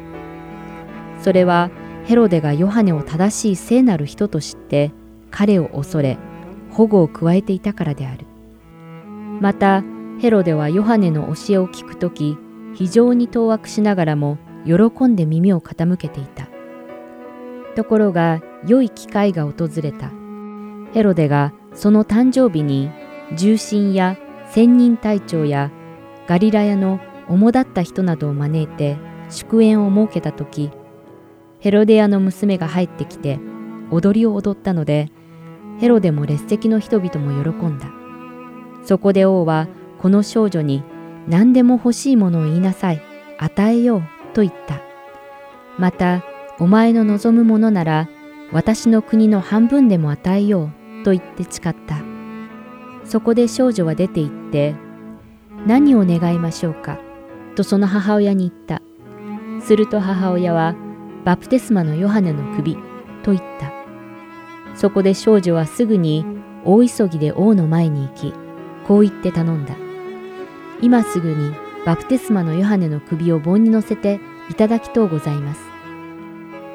[1.21, 1.71] それは
[2.05, 4.93] ヘロデがヨハネを正しい聖なる人と知って
[5.31, 6.19] 彼を恐れ
[6.71, 8.27] 保護を加えていたからである。
[9.41, 9.83] また
[10.21, 12.37] ヘロデはヨハネの教えを聞くとき
[12.75, 16.49] 非常に当惑しながらも喜んで耳を傾けていた。
[17.75, 20.11] ところが良い機会が訪れた。
[20.93, 22.91] ヘロデがその誕生日に
[23.33, 24.17] 重臣や
[24.51, 25.71] 千人隊長や
[26.27, 28.99] ガリラヤの主だった人などを招いて
[29.31, 30.71] 祝宴を設けた時
[31.61, 33.41] ヘロデアの娘が入ってきて
[33.91, 35.11] 踊りを踊ったので
[35.81, 37.91] ヘロデも列席の人々も喜んだ。
[38.85, 39.67] そこで王は
[39.99, 40.85] この少女に
[41.27, 43.01] 何でも欲しいものを言いなさい
[43.39, 44.03] 与えよう
[44.35, 44.83] と言った。
[45.79, 46.23] また
[46.59, 48.09] お前の望むものなら
[48.53, 50.71] 私の国の半分でも与えよ
[51.01, 52.14] うと言って誓った。
[53.05, 54.75] そこで少女は出て行って、
[55.67, 56.99] 何を願いましょうか？
[57.55, 58.83] とその母親に言った。
[59.65, 60.75] すると母親は、
[61.25, 62.77] バプテスマのヨハネの首
[63.23, 63.73] と言った。
[64.75, 66.27] そこで少女はすぐに
[66.65, 68.35] 大急ぎで王の前に行き、
[68.87, 69.75] こう言って頼んだ。
[70.83, 71.55] 今すぐに
[71.87, 74.19] バプテスマのヨハネの首を盆に乗せて
[74.51, 75.61] いただきとうございます。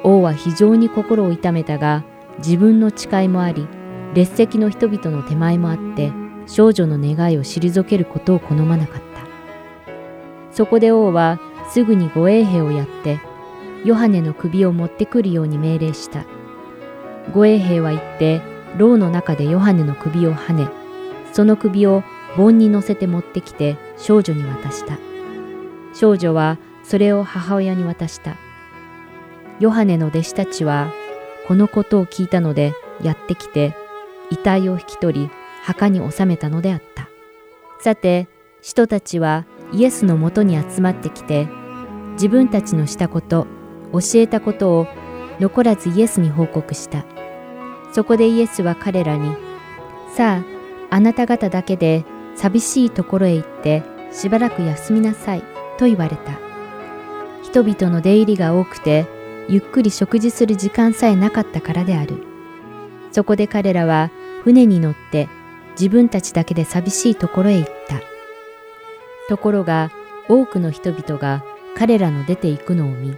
[0.02, 2.04] 王は非常に心を痛めたが、
[2.38, 3.68] 自分の誓いもあり、
[4.14, 6.12] 列席の人々の手前もあって、
[6.46, 10.54] 少女の願いを退けることを好まなかった。
[10.54, 11.38] そこで王は
[11.70, 13.20] すぐに護衛兵をやって、
[13.84, 16.26] ヨハネの首を持ってくるように命令した。
[17.32, 18.42] 護衛兵は行って、
[18.76, 20.68] 牢の中でヨハネの首をはね、
[21.32, 22.02] その首を
[22.36, 24.98] 盆に乗せて持ってきて少女に渡した。
[25.94, 28.36] 少女はそれを母親に渡した。
[29.60, 30.92] ヨハネの弟子たちは
[31.46, 32.72] このことを聞いたので
[33.02, 33.74] やってきて
[34.30, 35.30] 遺体を引き取り
[35.62, 37.08] 墓に納めたのであった。
[37.80, 38.28] さて、
[38.62, 41.48] 人たちはイエスのもとに集まってきて
[42.12, 43.46] 自分たちのしたこと、
[43.92, 44.86] 教えたことを
[45.40, 47.04] 残らずイエスに報告した。
[47.92, 49.34] そこでイエスは彼らに、
[50.14, 50.42] さ
[50.90, 52.04] あ、あなた方だけで
[52.36, 53.82] 寂しいところへ行って
[54.12, 55.42] しばらく休みなさい
[55.78, 56.38] と言われた。
[57.42, 59.06] 人々の出入りが多くて、
[59.48, 62.22] ゆっくり食事する時間さえなかったからである。
[63.12, 64.10] そこで彼らは
[64.44, 65.28] 船に乗って
[65.72, 68.00] 自分たちだけで寂しいところへ行った。
[69.28, 69.90] ところが
[70.28, 71.44] 多くの人々が
[71.76, 73.16] 彼らの出て行くのを見、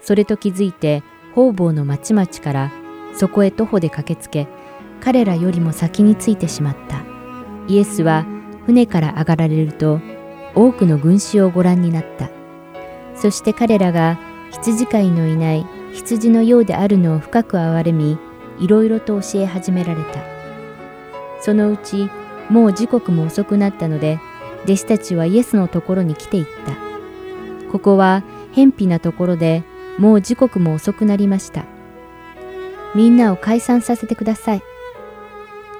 [0.00, 1.02] それと気づいて
[1.34, 2.72] 方々の町々から
[3.14, 4.46] そこへ徒歩で駆けつけ、
[5.00, 7.02] 彼らよりも先についてしまった。
[7.68, 8.26] イエスは
[8.66, 10.00] 船から上がられると、
[10.54, 12.30] 多くの群衆をご覧になった。
[13.14, 14.18] そして彼らが
[14.50, 18.18] 羊飼いのいない羊のようであるのを深く憐れみ、
[18.58, 20.31] いろいろと教え始められた。
[21.42, 22.08] そのうち、
[22.48, 24.18] もう時刻も遅くなったので、
[24.64, 27.70] 弟子たちはイエスのところに来ていった。
[27.70, 29.64] ここは偏僻なところで、
[29.98, 31.64] もう時刻も遅くなりました。
[32.94, 34.62] みんなを解散させてください。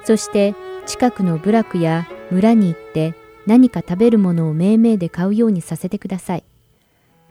[0.03, 0.53] そして
[0.85, 3.15] 近くの部落や村に行って
[3.45, 6.43] 何か食べるものを命名で買うようにさせてください。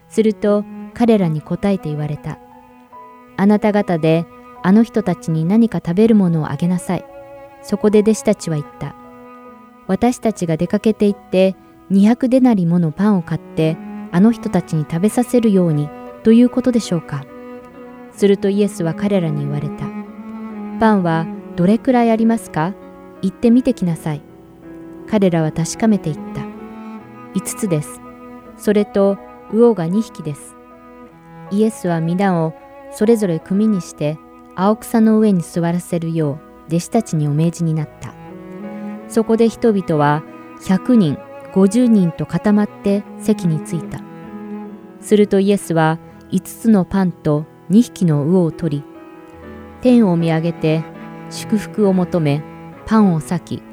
[0.09, 2.39] すると彼らに答えて言われた。
[3.37, 4.25] あなた方で
[4.63, 7.05] あの人たちに何か食べるものをあげなさい。
[7.63, 8.95] そこで弟子たちは言った。
[9.87, 11.55] 私たちが出かけて行って
[11.91, 13.77] 200デナリものパンを買って
[14.11, 15.89] あの人たちに食べさせるように
[16.23, 17.25] ということでしょうか。
[18.11, 19.85] するとイエスは彼らに言われた。
[20.79, 21.25] パンは
[21.55, 22.73] どれくらいありますか？
[23.21, 24.21] 行ってみてきなさい。
[25.09, 26.41] 彼らは確かめていった。
[27.39, 27.99] 5つです。
[28.57, 29.17] それと
[29.51, 30.55] 魚が2匹です。
[31.51, 32.53] イエスは皆を
[32.91, 34.17] それぞれ組にして
[34.55, 38.13] 青草の上に座らせるよう弟子たちにお命じになった。
[39.07, 40.23] そこで人々は
[40.61, 41.17] 100人、
[41.53, 44.01] 50人と固まって席に着いた。
[45.01, 45.99] するとイエスは
[46.31, 48.83] 5つのパンと2匹の魚を取り、
[49.81, 50.83] 天を見上げて
[51.29, 52.41] 祝福を求め、
[52.85, 53.63] パンを裂き、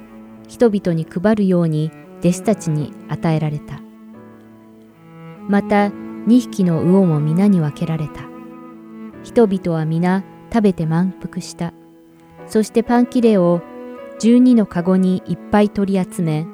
[0.49, 3.81] 人々に配るように弟子たちに与えられた。
[5.49, 8.29] また2匹の魚も皆に分けられた。
[9.23, 11.73] 人々は皆食べて満腹した。
[12.51, 13.63] そしてパン切れを
[14.19, 16.45] 12のカゴにいっぱい取り集め、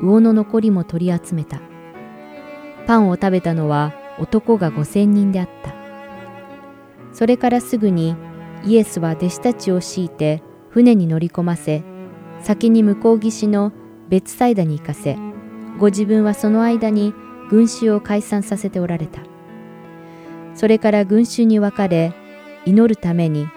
[0.00, 1.60] 魚の残りも取り集めた。
[2.86, 5.74] パンを食べたのは男が5000人であった。
[7.12, 8.16] それからすぐに
[8.64, 11.84] イエスは弟子たちを強いて船に乗り込ませ、
[12.40, 13.72] 先に向こう岸の
[14.08, 15.18] 別サイダに行かせ、
[15.78, 17.12] ご自分はその間に
[17.50, 19.20] 群衆を解散させておられた。
[20.54, 22.14] それから群衆に分かれ、
[22.64, 23.48] 祈るために、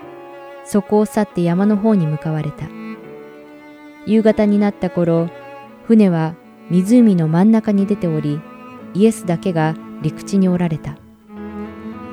[0.65, 2.67] そこを去って山の方に向かわれた。
[4.05, 5.29] 夕方になった頃、
[5.85, 6.35] 船は
[6.69, 8.39] 湖の真ん中に出ており、
[8.93, 10.97] イエスだけが陸地におられた。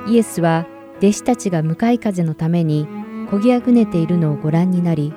[0.07, 0.67] イエスは
[0.99, 2.87] 弟子たちが向かい風のために
[3.31, 5.13] こぎあぐねているのをご覧になり、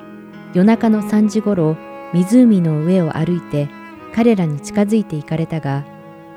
[0.54, 1.76] 夜中の3時ごろ
[2.12, 3.68] 湖の上を歩いて
[4.14, 5.84] 彼らに近づいて行かれたが、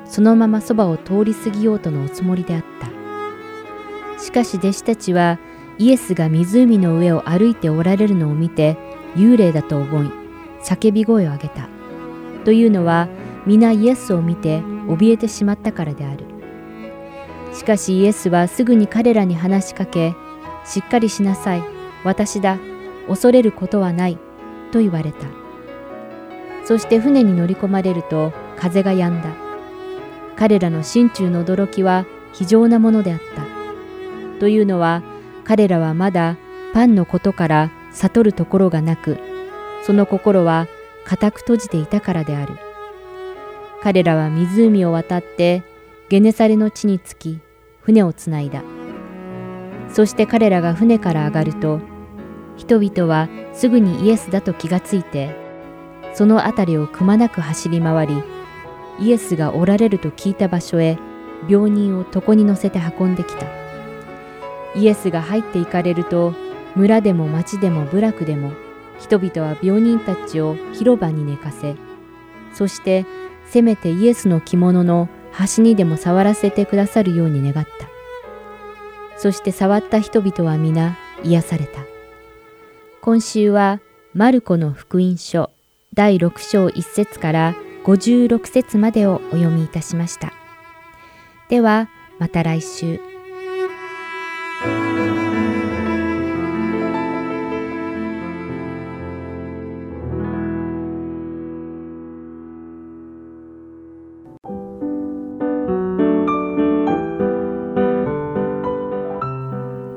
[0.05, 4.21] そのままそばを通り過ぎようとのおつもりであった。
[4.21, 5.39] しかし弟子たちは
[5.79, 8.77] イエスが湖の上を歩いておられるのを見て
[9.15, 10.11] 幽霊だと思い、
[10.61, 11.69] 叫び声を上げた。
[12.43, 13.07] というのは
[13.45, 16.25] 皆イエスを見て怯えてしまったからである。
[17.53, 20.13] しかしイエスはすぐに彼らに話しかけ、
[20.65, 21.63] しっかりしなさい、
[22.03, 22.59] 私だ、
[23.07, 24.17] 恐れることはない、
[24.71, 25.27] と言われた。
[26.65, 29.29] そして船に乗り込まれると風が止んだ。
[30.35, 34.39] 彼らの心中の驚きは非常なものであった。
[34.39, 35.01] というのは
[35.49, 36.37] 彼らはまだ
[36.75, 39.17] パンのことから悟るところがなく、
[39.81, 40.67] その心は
[41.05, 42.53] 固く閉じていたからである。
[43.81, 45.63] 彼らは湖を渡って
[46.07, 47.39] ゲネサレの地に着き、
[47.81, 48.61] 船をつないだ。
[49.91, 51.79] そして彼らが船から上がると、
[52.55, 55.35] 人々はすぐにイエスだと気がついて、
[56.13, 58.23] その辺りをくまなく走り回り、
[58.99, 60.99] イエスがおられると聞いた場所へ
[61.49, 63.58] 病人を床に乗せて運んできた。
[64.75, 66.33] イエスが入っていかれると、
[66.75, 68.51] 村でも町でも部落でも、
[68.99, 71.75] 人々は病人たちを広場に寝かせ、
[72.53, 73.05] そして
[73.45, 77.87] せめてイエスの着物の端にでも触らせてくださるように願った。
[79.17, 81.81] そして触った人々は皆癒された。
[83.01, 83.81] 今週は
[84.13, 85.49] マルコの福音書
[85.93, 90.33] 第6章1節から56節までをお読みいたしました。
[91.49, 91.89] では
[92.19, 93.08] また来週。